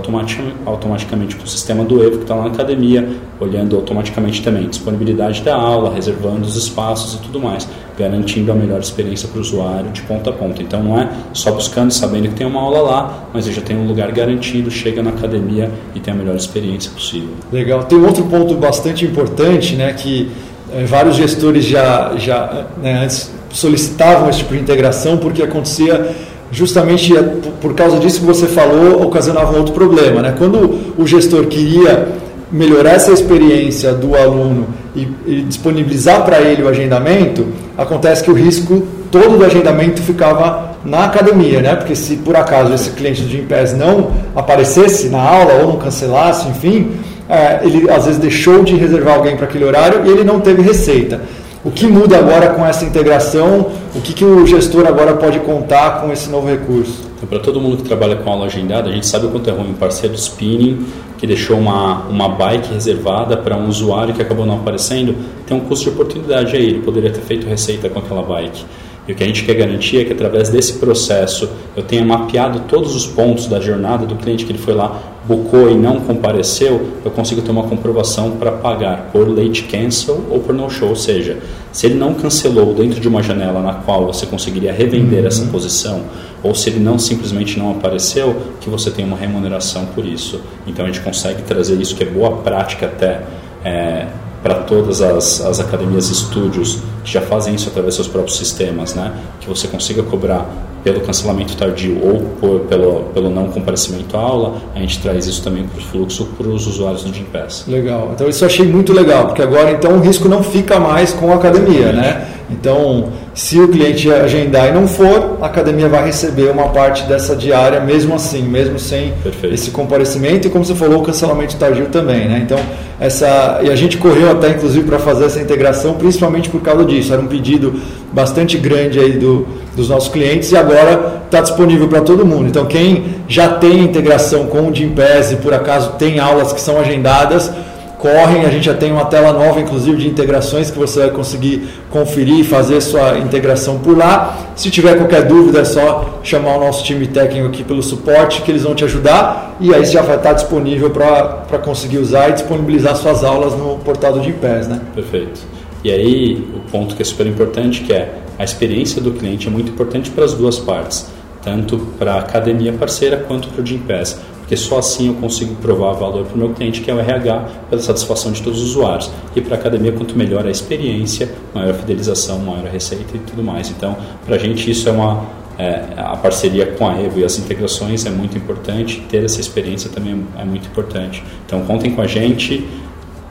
automaticamente 0.65 1.35
com 1.35 1.43
o 1.43 1.47
sistema 1.47 1.83
do 1.83 2.03
Evo 2.03 2.17
que 2.17 2.23
está 2.23 2.33
lá 2.33 2.43
na 2.45 2.49
academia, 2.49 3.07
olhando 3.39 3.75
automaticamente 3.75 4.41
também 4.41 4.67
disponibilidade 4.67 5.43
da 5.43 5.55
aula, 5.55 5.93
reservando 5.93 6.47
os 6.47 6.55
espaços 6.55 7.13
e 7.13 7.17
tudo 7.19 7.39
mais, 7.39 7.67
garantindo 7.97 8.51
a 8.51 8.55
melhor 8.55 8.79
experiência 8.79 9.27
para 9.27 9.37
o 9.37 9.41
usuário 9.41 9.91
de 9.91 10.01
ponta 10.01 10.31
a 10.31 10.33
ponta. 10.33 10.63
Então 10.63 10.83
não 10.83 10.99
é 10.99 11.09
só 11.31 11.51
buscando, 11.51 11.91
sabendo 11.91 12.29
que 12.29 12.35
tem 12.35 12.47
uma 12.47 12.59
aula 12.59 12.81
lá, 12.81 13.23
mas 13.31 13.45
eu 13.45 13.53
já 13.53 13.61
tenho 13.61 13.81
um 13.81 13.87
lugar 13.87 14.11
garantido, 14.11 14.71
chega 14.71 15.03
na 15.03 15.11
academia 15.11 15.71
e 15.93 15.99
tem 15.99 16.11
a 16.13 16.17
melhor 16.17 16.35
experiência 16.35 16.91
possível. 16.91 17.29
Legal. 17.51 17.83
Tem 17.83 17.99
outro 18.03 18.23
ponto 18.25 18.55
bastante 18.55 19.05
importante, 19.05 19.75
né, 19.75 19.93
que 19.93 20.31
é, 20.71 20.85
vários 20.85 21.15
gestores 21.15 21.65
já, 21.65 22.15
já 22.15 22.67
né, 22.81 23.03
antes 23.03 23.38
solicitavam 23.51 24.29
esse 24.29 24.39
tipo 24.39 24.53
de 24.53 24.61
integração 24.61 25.17
porque 25.17 25.41
acontecia 25.41 26.09
justamente 26.51 27.15
é, 27.15 27.21
por 27.61 27.73
causa 27.73 27.99
disso 27.99 28.21
que 28.21 28.25
você 28.25 28.47
falou, 28.47 29.03
ocasionava 29.03 29.55
outro 29.57 29.73
problema. 29.73 30.21
Né? 30.21 30.35
Quando 30.37 30.93
o 30.97 31.05
gestor 31.05 31.45
queria 31.45 32.07
melhorar 32.51 32.91
essa 32.91 33.11
experiência 33.11 33.93
do 33.93 34.15
aluno 34.15 34.67
e, 34.95 35.07
e 35.27 35.41
disponibilizar 35.43 36.25
para 36.25 36.41
ele 36.41 36.63
o 36.63 36.67
agendamento, 36.67 37.47
acontece 37.77 38.23
que 38.23 38.31
o 38.31 38.33
risco 38.33 38.87
todo 39.11 39.37
do 39.37 39.45
agendamento 39.45 40.01
ficava 40.01 40.69
na 40.83 41.05
academia, 41.05 41.61
né? 41.61 41.75
Porque 41.75 41.95
se 41.95 42.17
por 42.17 42.35
acaso 42.35 42.73
esse 42.73 42.91
cliente 42.91 43.21
do 43.21 43.29
Gympass 43.29 43.73
não 43.73 44.11
aparecesse 44.35 45.09
na 45.09 45.21
aula 45.21 45.53
ou 45.61 45.67
não 45.67 45.77
cancelasse, 45.77 46.47
enfim, 46.47 46.91
é, 47.27 47.59
ele 47.63 47.89
às 47.89 48.05
vezes 48.05 48.19
deixou 48.19 48.63
de 48.63 48.75
reservar 48.75 49.15
alguém 49.15 49.35
para 49.35 49.45
aquele 49.45 49.65
horário 49.65 50.05
e 50.05 50.09
ele 50.09 50.23
não 50.23 50.39
teve 50.39 50.61
receita. 50.61 51.21
O 51.61 51.71
que 51.71 51.85
muda 51.85 52.17
agora 52.17 52.51
com 52.51 52.65
essa 52.65 52.85
integração? 52.85 53.69
O 53.93 53.99
que, 53.99 54.13
que 54.13 54.23
o 54.23 54.47
gestor 54.47 54.87
agora 54.87 55.15
pode 55.15 55.39
contar 55.41 56.01
com 56.01 56.09
esse 56.09 56.29
novo 56.29 56.47
recurso? 56.47 57.03
Então, 57.17 57.27
para 57.27 57.39
todo 57.39 57.59
mundo 57.59 57.75
que 57.75 57.83
trabalha 57.83 58.15
com 58.15 58.29
aula 58.29 58.45
agendada, 58.45 58.89
a 58.89 58.93
gente 58.93 59.05
sabe 59.05 59.25
o 59.25 59.29
quanto 59.29 59.49
é 59.49 59.53
ruim 59.53 59.71
um 59.71 59.73
parceiro 59.73 60.15
do 60.15 60.17
spinning 60.17 60.85
que 61.17 61.27
deixou 61.27 61.57
uma, 61.57 62.03
uma 62.03 62.29
bike 62.29 62.73
reservada 62.73 63.35
para 63.35 63.57
um 63.57 63.67
usuário 63.67 64.13
que 64.13 64.21
acabou 64.21 64.45
não 64.45 64.55
aparecendo, 64.55 65.13
tem 65.45 65.57
um 65.57 65.59
custo 65.59 65.89
de 65.89 65.91
oportunidade 65.91 66.55
aí, 66.55 66.65
ele 66.65 66.79
poderia 66.79 67.11
ter 67.11 67.19
feito 67.19 67.45
receita 67.45 67.89
com 67.89 67.99
aquela 67.99 68.23
bike. 68.23 68.63
E 69.05 69.11
o 69.11 69.15
que 69.15 69.23
a 69.23 69.27
gente 69.27 69.43
quer 69.43 69.55
garantir 69.55 69.99
é 69.99 70.05
que 70.05 70.13
através 70.13 70.47
desse 70.47 70.73
processo 70.73 71.49
eu 71.75 71.83
tenha 71.83 72.05
mapeado 72.05 72.61
todos 72.69 72.95
os 72.95 73.05
pontos 73.05 73.47
da 73.47 73.59
jornada 73.59 74.05
do 74.05 74.15
cliente 74.15 74.45
que 74.45 74.51
ele 74.53 74.59
foi 74.59 74.75
lá, 74.75 74.97
bucou 75.29 75.69
e 75.69 75.75
não 75.75 75.99
compareceu, 75.99 76.89
eu 77.05 77.11
consigo 77.11 77.43
ter 77.43 77.51
uma 77.51 77.61
comprovação 77.61 78.31
para 78.31 78.51
pagar 78.51 79.11
por 79.11 79.29
late 79.29 79.63
cancel 79.65 80.25
ou 80.27 80.39
por 80.39 80.55
no 80.55 80.67
show. 80.71 80.89
Ou 80.89 80.95
seja, 80.95 81.37
se 81.71 81.85
ele 81.85 81.93
não 81.93 82.15
cancelou 82.15 82.73
dentro 82.73 82.99
de 82.99 83.07
uma 83.07 83.21
janela 83.21 83.61
na 83.61 83.75
qual 83.75 84.07
você 84.07 84.25
conseguiria 84.25 84.73
revender 84.73 85.21
uhum. 85.21 85.27
essa 85.27 85.45
posição, 85.45 86.01
ou 86.41 86.55
se 86.55 86.71
ele 86.71 86.79
não 86.79 86.97
simplesmente 86.97 87.59
não 87.59 87.69
apareceu, 87.69 88.35
que 88.59 88.71
você 88.71 88.89
tem 88.89 89.05
uma 89.05 89.15
remuneração 89.15 89.85
por 89.93 90.03
isso. 90.03 90.41
Então 90.65 90.83
a 90.83 90.87
gente 90.87 91.01
consegue 91.01 91.43
trazer 91.43 91.79
isso 91.79 91.95
que 91.95 92.01
é 92.01 92.07
boa 92.07 92.37
prática 92.37 92.87
até. 92.87 93.21
É, 93.63 94.07
para 94.41 94.55
todas 94.55 95.01
as, 95.01 95.41
as 95.41 95.59
academias 95.59 96.07
e 96.07 96.13
estúdios 96.13 96.79
que 97.03 97.11
já 97.11 97.19
fazem 97.19 97.55
isso 97.55 97.67
através 97.67 97.95
dos 97.97 98.05
seus 98.05 98.07
próprios 98.07 98.37
sistemas, 98.37 98.95
né? 98.95 99.13
que 99.41 99.49
você 99.49 99.67
consiga 99.67 100.01
cobrar 100.01 100.49
pelo 100.83 101.01
cancelamento 101.01 101.55
tardio 101.55 101.97
ou 102.01 102.19
por, 102.39 102.59
pelo, 102.61 103.03
pelo 103.13 103.29
não 103.29 103.47
comparecimento 103.47 104.15
à 104.15 104.19
aula, 104.19 104.55
a 104.75 104.79
gente 104.79 104.99
traz 104.99 105.27
isso 105.27 105.43
também 105.43 105.63
para 105.63 105.79
o 105.79 105.81
fluxo 105.81 106.25
para 106.37 106.47
os 106.47 106.67
usuários 106.67 107.03
do 107.03 107.13
Gympass. 107.13 107.65
Legal, 107.67 108.11
então 108.13 108.27
isso 108.29 108.43
eu 108.43 108.47
achei 108.47 108.65
muito 108.65 108.93
legal, 108.93 109.27
porque 109.27 109.41
agora 109.41 109.71
então 109.71 109.93
o 109.93 109.99
risco 109.99 110.27
não 110.27 110.43
fica 110.43 110.79
mais 110.79 111.11
com 111.13 111.31
a 111.31 111.35
academia, 111.35 111.91
né? 111.91 112.27
Então, 112.51 113.09
se 113.33 113.59
o 113.59 113.67
cliente 113.67 114.11
agendar 114.11 114.69
e 114.69 114.71
não 114.71 114.87
for, 114.87 115.37
a 115.41 115.45
academia 115.45 115.87
vai 115.87 116.05
receber 116.05 116.49
uma 116.49 116.69
parte 116.69 117.03
dessa 117.03 117.35
diária, 117.35 117.79
mesmo 117.79 118.15
assim, 118.15 118.41
mesmo 118.41 118.79
sem 118.79 119.13
Perfeito. 119.23 119.53
esse 119.53 119.71
comparecimento 119.71 120.47
e 120.47 120.49
como 120.49 120.65
você 120.65 120.73
falou, 120.73 121.01
o 121.01 121.03
cancelamento 121.03 121.55
tardio 121.57 121.87
também, 121.87 122.27
né? 122.27 122.41
Então, 122.43 122.59
essa 122.99 123.61
e 123.63 123.69
a 123.69 123.75
gente 123.75 123.97
correu 123.97 124.31
até 124.31 124.49
inclusive 124.49 124.85
para 124.85 124.99
fazer 124.99 125.25
essa 125.25 125.39
integração, 125.39 125.93
principalmente 125.93 126.49
por 126.49 126.61
causa 126.61 126.83
disso. 126.83 127.13
Era 127.13 127.21
um 127.21 127.27
pedido 127.27 127.79
bastante 128.11 128.57
grande 128.57 128.99
aí 128.99 129.13
do, 129.13 129.47
dos 129.75 129.87
nossos 129.87 130.09
clientes 130.09 130.51
e 130.51 130.57
agora 130.57 131.21
está 131.25 131.41
disponível 131.41 131.87
para 131.87 132.01
todo 132.01 132.25
mundo. 132.25 132.47
Então, 132.47 132.65
quem 132.65 133.15
já 133.27 133.47
tem 133.49 133.83
integração 133.83 134.47
com 134.47 134.67
o 134.67 134.73
Gympass 134.73 135.31
e 135.31 135.35
por 135.37 135.53
acaso 135.53 135.91
tem 135.99 136.19
aulas 136.19 136.51
que 136.51 136.59
são 136.59 136.79
agendadas, 136.79 137.51
correm. 137.99 138.45
A 138.45 138.49
gente 138.49 138.65
já 138.65 138.73
tem 138.73 138.91
uma 138.91 139.05
tela 139.05 139.31
nova, 139.31 139.59
inclusive, 139.59 139.97
de 139.97 140.07
integrações 140.07 140.71
que 140.71 140.79
você 140.79 141.01
vai 141.01 141.09
conseguir 141.11 141.69
conferir 141.91 142.39
e 142.39 142.43
fazer 142.43 142.81
sua 142.81 143.19
integração 143.19 143.77
por 143.77 143.95
lá. 143.95 144.51
Se 144.55 144.71
tiver 144.71 144.97
qualquer 144.97 145.25
dúvida, 145.25 145.59
é 145.59 145.65
só 145.65 146.19
chamar 146.23 146.57
o 146.57 146.59
nosso 146.61 146.83
time 146.83 147.05
técnico 147.05 147.47
aqui 147.47 147.63
pelo 147.63 147.83
suporte, 147.83 148.41
que 148.41 148.49
eles 148.49 148.63
vão 148.63 148.73
te 148.73 148.85
ajudar. 148.85 149.57
E 149.59 149.75
aí 149.75 149.85
já 149.85 150.01
vai 150.01 150.15
estar 150.15 150.33
disponível 150.33 150.89
para 150.89 151.59
conseguir 151.59 151.99
usar 151.99 152.29
e 152.29 152.33
disponibilizar 152.33 152.95
suas 152.95 153.23
aulas 153.23 153.53
no 153.53 153.77
portal 153.79 154.13
do 154.13 154.23
Gympass, 154.23 154.67
né? 154.67 154.81
Perfeito. 154.95 155.41
E 155.83 155.91
aí, 155.91 156.47
o 156.55 156.71
ponto 156.71 156.95
que 156.95 157.01
é 157.01 157.05
super 157.05 157.27
importante, 157.27 157.81
que 157.81 157.93
é 157.93 158.15
a 158.37 158.43
experiência 158.43 159.01
do 159.01 159.11
cliente 159.11 159.47
é 159.47 159.51
muito 159.51 159.69
importante 159.69 160.09
para 160.09 160.25
as 160.25 160.33
duas 160.33 160.57
partes, 160.57 161.07
tanto 161.41 161.77
para 161.97 162.13
a 162.13 162.19
academia 162.19 162.71
parceira 162.73 163.17
quanto 163.17 163.49
para 163.49 163.61
o 163.61 163.65
Gympass 163.65 164.17
porque 164.49 164.57
só 164.57 164.79
assim 164.79 165.09
eu 165.09 165.13
consigo 165.13 165.53
provar 165.57 165.93
valor 165.93 166.25
para 166.25 166.33
o 166.33 166.37
meu 166.39 166.49
cliente, 166.49 166.81
que 166.81 166.89
é 166.89 166.93
o 166.93 166.99
RH, 166.99 167.49
pela 167.69 167.79
satisfação 167.79 168.31
de 168.31 168.41
todos 168.41 168.59
os 168.59 168.71
usuários. 168.71 169.11
E 169.35 169.41
para 169.41 169.55
a 169.55 169.59
academia, 169.59 169.91
quanto 169.91 170.17
melhor 170.17 170.43
a 170.43 170.49
experiência, 170.49 171.29
maior 171.53 171.69
a 171.69 171.73
fidelização, 171.75 172.39
maior 172.39 172.65
a 172.65 172.69
receita 172.69 173.15
e 173.15 173.19
tudo 173.19 173.43
mais. 173.43 173.69
Então, 173.69 173.95
para 174.25 174.37
a 174.37 174.39
gente, 174.39 174.71
isso 174.71 174.89
é 174.89 174.91
uma. 174.91 175.23
É, 175.55 175.83
a 175.97 176.17
parceria 176.17 176.65
com 176.65 176.87
a 176.87 176.99
Evo 176.99 177.19
e 177.19 177.23
as 177.23 177.37
integrações 177.37 178.07
é 178.07 178.09
muito 178.09 178.35
importante, 178.37 179.05
ter 179.07 179.23
essa 179.23 179.39
experiência 179.39 179.89
também 179.91 180.25
é 180.39 180.43
muito 180.43 180.67
importante. 180.67 181.23
Então, 181.45 181.61
contem 181.65 181.91
com 181.91 182.01
a 182.01 182.07
gente, 182.07 182.67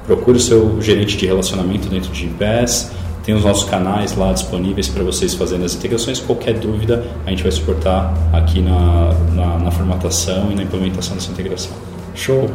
procure 0.06 0.36
o 0.36 0.40
seu 0.40 0.80
gerente 0.80 1.16
de 1.16 1.26
relacionamento 1.26 1.88
dentro 1.88 2.12
de 2.12 2.26
Impass, 2.26 2.92
tem 3.28 3.34
os 3.34 3.44
nossos 3.44 3.68
canais 3.68 4.16
lá 4.16 4.32
disponíveis 4.32 4.88
para 4.88 5.04
vocês 5.04 5.34
fazerem 5.34 5.62
as 5.62 5.74
integrações. 5.74 6.18
Qualquer 6.18 6.54
dúvida, 6.54 7.04
a 7.26 7.28
gente 7.28 7.42
vai 7.42 7.52
suportar 7.52 8.14
aqui 8.32 8.62
na, 8.62 9.12
na, 9.34 9.58
na 9.58 9.70
formatação 9.70 10.50
e 10.50 10.54
na 10.54 10.62
implementação 10.62 11.14
dessa 11.14 11.30
integração. 11.30 11.72
Show! 12.14 12.48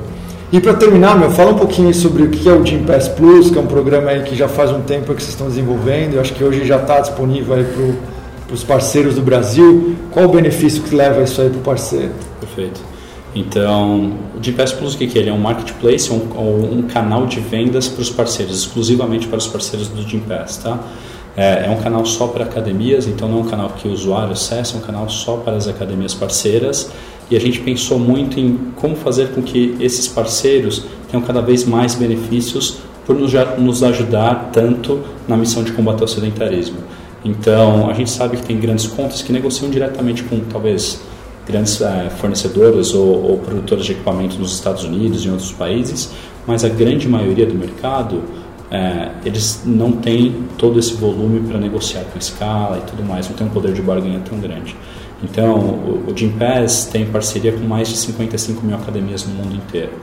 E 0.51 0.59
para 0.59 0.73
terminar, 0.73 1.15
meu, 1.15 1.29
fala 1.29 1.51
um 1.51 1.57
pouquinho 1.59 1.93
sobre 1.93 2.23
o 2.23 2.29
que 2.31 2.49
é 2.49 2.51
o 2.51 2.65
Gympass 2.65 3.07
Plus, 3.09 3.51
que 3.51 3.57
é 3.59 3.61
um 3.61 3.67
programa 3.67 4.09
aí 4.09 4.23
que 4.23 4.35
já 4.35 4.47
faz 4.47 4.71
um 4.71 4.81
tempo 4.81 5.13
que 5.13 5.21
vocês 5.21 5.29
estão 5.29 5.47
desenvolvendo. 5.47 6.15
Eu 6.15 6.21
acho 6.21 6.33
que 6.33 6.43
hoje 6.43 6.65
já 6.65 6.77
está 6.77 7.01
disponível 7.01 7.53
aí 7.53 7.65
para 8.47 8.55
os 8.55 8.63
parceiros 8.63 9.13
do 9.13 9.21
Brasil. 9.21 9.95
Qual 10.09 10.25
o 10.25 10.29
benefício 10.29 10.81
que 10.81 10.95
leva 10.95 11.21
isso 11.21 11.39
aí 11.39 11.51
para 11.51 11.59
o 11.59 11.61
parceiro? 11.61 12.13
Perfeito. 12.39 12.81
Então, 13.35 14.13
o 14.37 14.43
Gympass 14.43 14.71
Plus, 14.73 14.93
o 14.93 14.97
que 14.97 15.05
é? 15.17 15.21
Ele 15.21 15.29
é 15.29 15.33
um 15.33 15.39
marketplace, 15.39 16.11
um, 16.11 16.77
um 16.77 16.83
canal 16.83 17.25
de 17.25 17.39
vendas 17.39 17.87
para 17.87 18.01
os 18.01 18.09
parceiros, 18.09 18.57
exclusivamente 18.59 19.27
para 19.27 19.37
os 19.37 19.47
parceiros 19.47 19.87
do 19.87 20.07
Gympass, 20.07 20.57
tá? 20.57 20.79
É, 21.35 21.65
é, 21.65 21.69
um 21.69 21.81
canal 21.81 22.05
só 22.05 22.27
para 22.27 22.43
academias, 22.43 23.07
então 23.07 23.27
não 23.27 23.39
é 23.39 23.41
um 23.41 23.45
canal 23.45 23.69
que 23.69 23.87
o 23.87 23.91
usuário 23.91 24.33
acessa, 24.33 24.75
é 24.75 24.79
um 24.79 24.83
canal 24.83 25.09
só 25.09 25.37
para 25.37 25.55
as 25.55 25.67
academias 25.67 26.13
parceiras. 26.13 26.91
E 27.31 27.35
a 27.35 27.39
gente 27.39 27.59
pensou 27.61 27.97
muito 27.97 28.39
em 28.39 28.55
como 28.75 28.95
fazer 28.95 29.29
com 29.29 29.41
que 29.41 29.75
esses 29.79 30.07
parceiros 30.07 30.85
tenham 31.09 31.25
cada 31.25 31.41
vez 31.41 31.63
mais 31.63 31.95
benefícios 31.95 32.77
por 33.05 33.15
nos, 33.15 33.33
nos 33.57 33.81
ajudar 33.81 34.51
tanto 34.53 35.01
na 35.27 35.35
missão 35.35 35.63
de 35.63 35.71
combater 35.71 36.03
o 36.03 36.07
sedentarismo. 36.07 36.77
Então, 37.25 37.89
a 37.89 37.93
gente 37.93 38.11
sabe 38.11 38.37
que 38.37 38.43
tem 38.43 38.59
grandes 38.59 38.85
contas 38.85 39.21
que 39.21 39.31
negociam 39.31 39.71
diretamente 39.71 40.23
com 40.23 40.39
talvez 40.41 41.01
grandes 41.45 41.79
uh, 41.79 42.09
fornecedores 42.17 42.93
ou, 42.93 43.31
ou 43.31 43.37
produtores 43.37 43.85
de 43.85 43.91
equipamentos 43.93 44.37
nos 44.37 44.53
Estados 44.53 44.83
Unidos 44.83 45.23
e 45.23 45.27
em 45.27 45.31
outros 45.31 45.51
países, 45.51 46.11
mas 46.47 46.63
a 46.63 46.69
grande 46.69 47.07
maioria 47.07 47.45
do 47.45 47.53
mercado 47.53 48.15
uh, 48.15 49.11
eles 49.25 49.61
não 49.65 49.91
têm 49.91 50.45
todo 50.57 50.79
esse 50.79 50.93
volume 50.93 51.41
para 51.41 51.59
negociar 51.59 52.03
com 52.05 52.17
escala 52.17 52.77
e 52.77 52.89
tudo 52.89 53.03
mais, 53.03 53.29
não 53.29 53.35
tem 53.35 53.47
um 53.47 53.49
poder 53.49 53.73
de 53.73 53.81
barganha 53.81 54.19
tão 54.19 54.39
grande. 54.39 54.75
Então, 55.23 55.55
o, 55.55 56.11
o 56.11 56.17
Gympass 56.17 56.85
tem 56.91 57.05
parceria 57.05 57.53
com 57.53 57.65
mais 57.65 57.87
de 57.87 57.97
55 57.97 58.65
mil 58.65 58.75
academias 58.75 59.25
no 59.25 59.33
mundo 59.33 59.55
inteiro. 59.55 59.93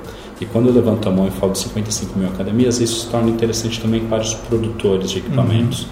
E 0.40 0.46
quando 0.46 0.68
eu 0.68 0.74
levanto 0.74 1.07
a 1.07 1.12
mão 1.12 1.29
e 1.29 1.31
falo 1.31 1.53
de 1.53 1.59
55 1.59 2.18
mil 2.18 2.29
academias, 2.29 2.81
isso 2.81 3.00
se 3.00 3.11
torna 3.11 3.29
interessante 3.29 3.79
também 3.79 4.00
para 4.07 4.22
os 4.22 4.33
produtores 4.33 5.11
de 5.11 5.18
equipamentos. 5.18 5.83
Uhum. 5.83 5.88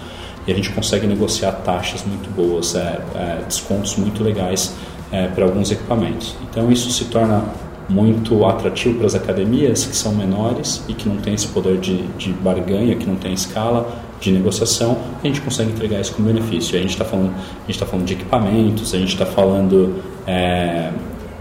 E 0.47 0.51
a 0.51 0.55
gente 0.55 0.71
consegue 0.71 1.05
negociar 1.05 1.51
taxas 1.51 2.03
muito 2.03 2.27
boas, 2.33 2.73
é, 2.73 2.99
é, 3.13 3.43
descontos 3.47 3.95
muito 3.97 4.23
legais 4.23 4.73
é, 5.11 5.27
para 5.27 5.45
alguns 5.45 5.71
equipamentos. 5.71 6.35
Então 6.49 6.71
isso 6.71 6.91
se 6.91 7.05
torna 7.05 7.43
muito 7.89 8.45
atrativo 8.45 8.99
para 8.99 9.07
as 9.07 9.15
academias 9.15 9.85
que 9.85 9.95
são 9.95 10.13
menores 10.13 10.83
e 10.87 10.93
que 10.93 11.09
não 11.09 11.17
têm 11.17 11.33
esse 11.33 11.47
poder 11.47 11.77
de, 11.79 12.03
de 12.17 12.31
barganha, 12.31 12.95
que 12.95 13.07
não 13.07 13.15
tem 13.15 13.33
escala, 13.33 14.07
de 14.19 14.31
negociação, 14.31 14.97
a 15.23 15.27
gente 15.27 15.41
consegue 15.41 15.71
entregar 15.71 15.99
isso 15.99 16.13
como 16.13 16.27
benefício. 16.27 16.77
A 16.77 16.81
gente 16.81 16.91
está 16.91 17.05
falando, 17.05 17.33
tá 17.79 17.85
falando 17.85 18.05
de 18.05 18.13
equipamentos, 18.13 18.93
a 18.93 18.97
gente 18.97 19.13
está 19.13 19.25
falando 19.25 19.95
é, 20.27 20.91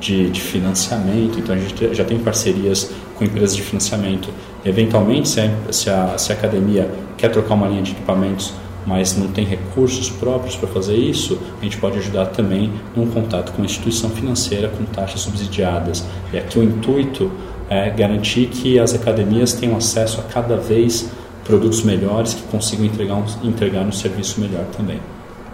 de, 0.00 0.30
de, 0.30 0.40
financiamento, 0.40 1.38
então 1.38 1.54
a 1.54 1.58
gente 1.58 1.94
já 1.94 2.04
tem 2.04 2.18
parcerias 2.18 2.92
com 3.16 3.24
empresas 3.24 3.56
de 3.56 3.62
financiamento. 3.62 4.30
Eventualmente, 4.64 5.28
se 5.28 5.40
a, 5.40 5.50
se 5.72 5.90
a, 5.90 6.16
se 6.16 6.32
a 6.32 6.34
academia 6.36 6.88
quer 7.16 7.30
trocar 7.30 7.54
uma 7.54 7.66
linha 7.66 7.82
de 7.82 7.92
equipamentos, 7.92 8.54
mas 8.88 9.14
não 9.18 9.28
tem 9.28 9.44
recursos 9.44 10.08
próprios 10.08 10.56
para 10.56 10.66
fazer 10.66 10.96
isso, 10.96 11.38
a 11.60 11.64
gente 11.64 11.76
pode 11.76 11.98
ajudar 11.98 12.26
também 12.26 12.72
num 12.96 13.06
contato 13.06 13.52
com 13.52 13.60
a 13.60 13.64
instituição 13.66 14.08
financeira 14.08 14.68
com 14.68 14.82
taxas 14.84 15.20
subsidiadas. 15.20 16.02
E 16.32 16.38
aqui 16.38 16.58
o 16.58 16.62
intuito 16.62 17.30
é 17.68 17.90
garantir 17.90 18.46
que 18.46 18.78
as 18.78 18.94
academias 18.94 19.52
tenham 19.52 19.76
acesso 19.76 20.20
a 20.20 20.32
cada 20.32 20.56
vez 20.56 21.10
produtos 21.44 21.82
melhores 21.82 22.32
que 22.32 22.42
consigam 22.44 22.86
entregar 22.86 23.16
um, 23.16 23.24
entregar 23.44 23.82
um 23.82 23.92
serviço 23.92 24.40
melhor 24.40 24.64
também. 24.74 24.98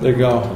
Legal. 0.01 0.53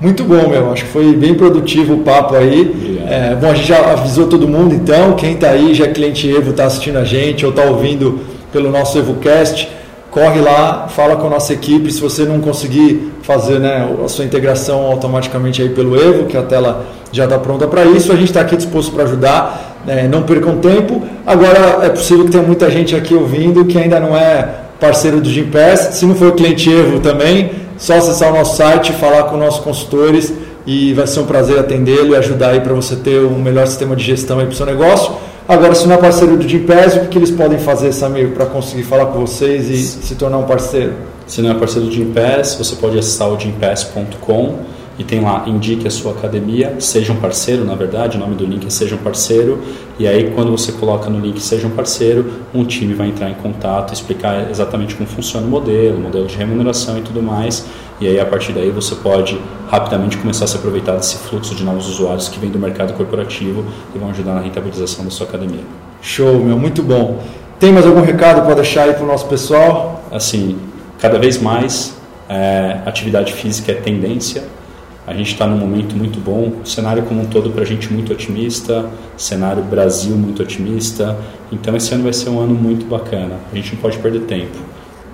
Muito 0.00 0.22
bom, 0.22 0.48
meu. 0.48 0.72
Acho 0.72 0.84
que 0.84 0.90
foi 0.90 1.16
bem 1.16 1.34
produtivo 1.34 1.94
o 1.94 1.98
papo 1.98 2.36
aí. 2.36 3.00
É, 3.08 3.34
bom, 3.34 3.48
a 3.48 3.54
gente 3.54 3.66
já 3.66 3.92
avisou 3.92 4.28
todo 4.28 4.46
mundo, 4.46 4.74
então. 4.74 5.14
Quem 5.14 5.34
está 5.34 5.50
aí, 5.50 5.74
já 5.74 5.86
é 5.86 5.88
cliente 5.88 6.28
Evo, 6.28 6.50
está 6.50 6.66
assistindo 6.66 6.98
a 6.98 7.04
gente 7.04 7.44
ou 7.44 7.50
está 7.50 7.64
ouvindo 7.64 8.20
pelo 8.52 8.70
nosso 8.70 8.96
EvoCast, 8.96 9.68
corre 10.12 10.42
lá, 10.42 10.88
fala 10.88 11.16
com 11.16 11.26
a 11.26 11.30
nossa 11.30 11.54
equipe. 11.54 11.90
Se 11.90 12.00
você 12.00 12.24
não 12.24 12.38
conseguir 12.38 13.12
fazer 13.22 13.58
né, 13.58 13.88
a 14.04 14.08
sua 14.08 14.26
integração 14.26 14.84
automaticamente 14.84 15.62
aí 15.62 15.70
pelo 15.70 15.96
Evo, 15.96 16.26
que 16.26 16.36
a 16.36 16.42
tela 16.42 16.84
já 17.10 17.24
está 17.24 17.38
pronta 17.38 17.66
para 17.66 17.82
isso, 17.84 18.12
a 18.12 18.14
gente 18.14 18.26
está 18.26 18.42
aqui 18.42 18.54
disposto 18.54 18.92
para 18.92 19.04
ajudar. 19.04 19.80
É, 19.88 20.06
não 20.06 20.22
percam 20.22 20.58
tempo. 20.58 21.02
Agora, 21.26 21.78
é 21.82 21.88
possível 21.88 22.26
que 22.26 22.30
tenha 22.30 22.44
muita 22.44 22.70
gente 22.70 22.94
aqui 22.94 23.14
ouvindo 23.14 23.64
que 23.64 23.78
ainda 23.78 23.98
não 23.98 24.14
é 24.14 24.48
parceiro 24.78 25.18
do 25.18 25.28
Gimpass. 25.30 25.94
Se 25.94 26.04
não 26.04 26.14
for 26.14 26.32
cliente 26.32 26.70
Evo 26.70 27.00
também, 27.00 27.50
só 27.78 27.96
acessar 27.96 28.30
o 28.30 28.36
nosso 28.36 28.56
site, 28.56 28.92
falar 28.92 29.24
com 29.24 29.38
nossos 29.38 29.64
consultores 29.64 30.32
e 30.66 30.92
vai 30.92 31.06
ser 31.06 31.20
um 31.20 31.26
prazer 31.26 31.58
atendê-lo 31.58 32.12
e 32.12 32.16
ajudar 32.16 32.50
aí 32.50 32.60
para 32.60 32.74
você 32.74 32.96
ter 32.96 33.18
um 33.24 33.38
melhor 33.38 33.66
sistema 33.66 33.96
de 33.96 34.04
gestão 34.04 34.38
aí 34.38 34.44
para 34.44 34.52
o 34.52 34.56
seu 34.56 34.66
negócio. 34.66 35.14
Agora, 35.52 35.74
se 35.74 35.86
não 35.86 35.96
é 35.96 35.98
parceiro 35.98 36.38
do 36.38 36.48
Gimpass, 36.48 36.96
o 36.96 37.08
que 37.08 37.18
eles 37.18 37.30
podem 37.30 37.58
fazer, 37.58 37.92
Samir, 37.92 38.30
para 38.30 38.46
conseguir 38.46 38.84
falar 38.84 39.06
com 39.06 39.20
vocês 39.20 39.68
e 39.68 39.76
se 39.76 40.14
tornar 40.14 40.38
um 40.38 40.44
parceiro? 40.44 40.94
Se 41.26 41.42
não 41.42 41.50
é 41.50 41.54
parceiro 41.54 41.88
do 41.88 41.92
Gimpass, 41.92 42.54
você 42.54 42.74
pode 42.74 42.98
acessar 42.98 43.28
o 43.28 43.38
gimpass.com 43.38 44.60
e 44.98 45.04
tem 45.04 45.20
lá 45.20 45.44
indique 45.46 45.86
a 45.86 45.90
sua 45.90 46.12
academia, 46.12 46.76
seja 46.78 47.12
um 47.12 47.16
parceiro, 47.16 47.66
na 47.66 47.74
verdade, 47.74 48.16
o 48.16 48.20
nome 48.20 48.34
do 48.34 48.46
link 48.46 48.66
é 48.66 48.70
seja 48.70 48.94
um 48.94 48.98
parceiro, 48.98 49.60
e 49.98 50.06
aí 50.06 50.30
quando 50.34 50.50
você 50.50 50.72
coloca 50.72 51.08
no 51.10 51.20
link 51.20 51.40
seja 51.40 51.66
um 51.66 51.70
parceiro, 51.70 52.32
um 52.54 52.64
time 52.64 52.94
vai 52.94 53.08
entrar 53.08 53.30
em 53.30 53.34
contato, 53.34 53.92
explicar 53.92 54.50
exatamente 54.50 54.94
como 54.94 55.08
funciona 55.08 55.46
o 55.46 55.50
modelo, 55.50 55.98
modelo 56.00 56.26
de 56.26 56.36
remuneração 56.36 56.98
e 56.98 57.02
tudo 57.02 57.22
mais, 57.22 57.66
e 58.00 58.08
aí 58.08 58.18
a 58.18 58.26
partir 58.26 58.52
daí 58.52 58.70
você 58.70 58.94
pode 58.96 59.40
rapidamente 59.68 60.16
começar 60.16 60.44
a 60.44 60.48
se 60.48 60.56
aproveitar 60.56 60.96
desse 60.96 61.16
fluxo 61.16 61.54
de 61.54 61.64
novos 61.64 61.88
usuários 61.88 62.28
que 62.28 62.38
vem 62.38 62.50
do 62.50 62.58
mercado 62.58 62.92
corporativo 62.94 63.64
e 63.94 63.98
vão 63.98 64.10
ajudar 64.10 64.34
na 64.34 64.40
rentabilização 64.40 65.04
da 65.04 65.10
sua 65.10 65.26
academia. 65.26 65.62
Show, 66.00 66.38
meu, 66.40 66.58
muito 66.58 66.82
bom. 66.82 67.22
Tem 67.60 67.72
mais 67.72 67.86
algum 67.86 68.00
recado 68.00 68.44
para 68.44 68.56
deixar 68.56 68.84
aí 68.84 68.92
para 68.92 69.04
o 69.04 69.06
nosso 69.06 69.26
pessoal? 69.26 70.02
Assim, 70.10 70.58
cada 70.98 71.16
vez 71.18 71.40
mais 71.40 71.96
é, 72.28 72.80
atividade 72.84 73.32
física 73.32 73.70
é 73.70 73.74
tendência, 73.76 74.44
a 75.06 75.12
gente 75.12 75.32
está 75.32 75.46
num 75.46 75.56
momento 75.56 75.96
muito 75.96 76.20
bom, 76.20 76.52
o 76.62 76.66
cenário 76.66 77.02
como 77.02 77.22
um 77.22 77.24
todo 77.24 77.50
para 77.50 77.62
a 77.62 77.66
gente 77.66 77.92
muito 77.92 78.12
otimista, 78.12 78.88
cenário 79.16 79.62
Brasil 79.62 80.14
muito 80.16 80.42
otimista. 80.42 81.16
Então 81.50 81.76
esse 81.76 81.92
ano 81.92 82.04
vai 82.04 82.12
ser 82.12 82.30
um 82.30 82.40
ano 82.40 82.54
muito 82.54 82.86
bacana. 82.86 83.34
A 83.52 83.56
gente 83.56 83.74
não 83.74 83.82
pode 83.82 83.98
perder 83.98 84.20
tempo. 84.20 84.56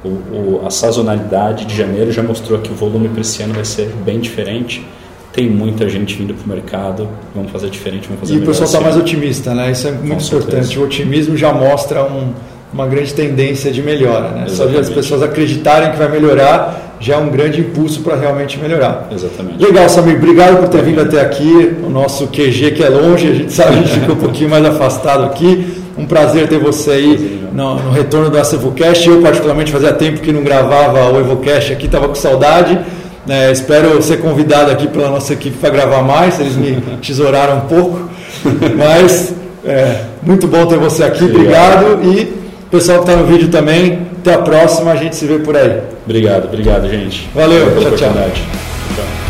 O, 0.04 0.08
o, 0.08 0.62
a 0.66 0.70
sazonalidade 0.70 1.64
de 1.64 1.74
janeiro 1.74 2.12
já 2.12 2.22
mostrou 2.22 2.58
que 2.58 2.70
o 2.70 2.74
volume 2.74 3.08
para 3.08 3.22
esse 3.22 3.42
ano 3.42 3.54
vai 3.54 3.64
ser 3.64 3.88
bem 4.04 4.20
diferente. 4.20 4.84
Tem 5.32 5.48
muita 5.48 5.88
gente 5.88 6.14
vindo 6.14 6.34
para 6.34 6.44
o 6.44 6.48
mercado, 6.48 7.08
vamos 7.34 7.50
fazer 7.50 7.70
diferente, 7.70 8.08
vamos 8.08 8.20
fazer 8.20 8.34
E 8.34 8.38
o 8.38 8.46
pessoal 8.46 8.66
está 8.66 8.80
mais 8.80 8.96
otimista, 8.96 9.54
né? 9.54 9.70
Isso 9.70 9.88
é 9.88 9.92
muito 9.92 10.08
Com 10.08 10.14
importante. 10.14 10.50
Certeza. 10.50 10.80
O 10.80 10.84
otimismo 10.84 11.36
já 11.36 11.52
mostra 11.52 12.04
um, 12.04 12.32
uma 12.72 12.86
grande 12.86 13.14
tendência 13.14 13.70
de 13.70 13.82
melhora, 13.82 14.30
né? 14.30 14.44
Só 14.48 14.66
de 14.66 14.76
as 14.76 14.88
pessoas 14.88 15.22
acreditarem 15.22 15.90
que 15.90 15.96
vai 15.96 16.08
melhorar 16.08 16.88
já 17.00 17.14
é 17.14 17.16
um 17.16 17.28
grande 17.28 17.60
impulso 17.60 18.00
para 18.00 18.16
realmente 18.16 18.58
melhorar. 18.58 19.08
Exatamente. 19.12 19.62
Legal, 19.62 19.88
Samir. 19.88 20.16
Obrigado 20.16 20.58
por 20.58 20.68
ter 20.68 20.82
vindo 20.82 21.00
até 21.00 21.20
aqui. 21.20 21.76
O 21.84 21.88
nosso 21.88 22.26
QG 22.26 22.72
que 22.72 22.82
é 22.82 22.88
longe, 22.88 23.28
a 23.28 23.34
gente 23.34 23.52
sabe, 23.52 23.70
a 23.70 23.82
gente 23.82 24.00
ficou 24.00 24.14
um 24.14 24.18
pouquinho 24.18 24.50
mais 24.50 24.64
afastado 24.64 25.24
aqui. 25.24 25.76
Um 25.96 26.06
prazer 26.06 26.48
ter 26.48 26.58
você 26.58 26.90
aí 26.90 27.48
no, 27.52 27.76
no 27.76 27.90
retorno 27.90 28.30
do 28.30 28.38
EvoCast. 28.38 29.08
Eu, 29.08 29.20
particularmente, 29.20 29.72
fazia 29.72 29.92
tempo 29.92 30.20
que 30.20 30.32
não 30.32 30.42
gravava 30.42 31.12
o 31.12 31.20
EvoCast 31.20 31.72
aqui, 31.72 31.86
estava 31.86 32.08
com 32.08 32.14
saudade. 32.14 32.78
É, 33.28 33.52
espero 33.52 34.00
ser 34.02 34.18
convidado 34.18 34.70
aqui 34.70 34.88
pela 34.88 35.08
nossa 35.10 35.32
equipe 35.32 35.56
para 35.58 35.70
gravar 35.70 36.02
mais. 36.02 36.40
Eles 36.40 36.56
me 36.56 36.80
tesouraram 37.02 37.58
um 37.58 37.60
pouco. 37.62 38.08
Mas 38.76 39.34
é, 39.64 40.02
muito 40.22 40.46
bom 40.46 40.66
ter 40.66 40.78
você 40.78 41.04
aqui. 41.04 41.24
Obrigado. 41.24 41.94
Obrigado. 41.94 42.18
E 42.18 42.37
pessoal 42.70 43.02
que 43.02 43.10
está 43.10 43.20
no 43.20 43.26
vídeo 43.26 43.48
também, 43.48 44.06
até 44.20 44.34
a 44.34 44.38
próxima, 44.38 44.92
a 44.92 44.96
gente 44.96 45.16
se 45.16 45.26
vê 45.26 45.38
por 45.38 45.56
aí. 45.56 45.80
Obrigado, 46.04 46.46
obrigado, 46.46 46.88
gente. 46.88 47.28
Valeu, 47.34 47.80
tchau, 47.80 47.92
tchau. 47.92 48.12
tchau. 48.34 49.27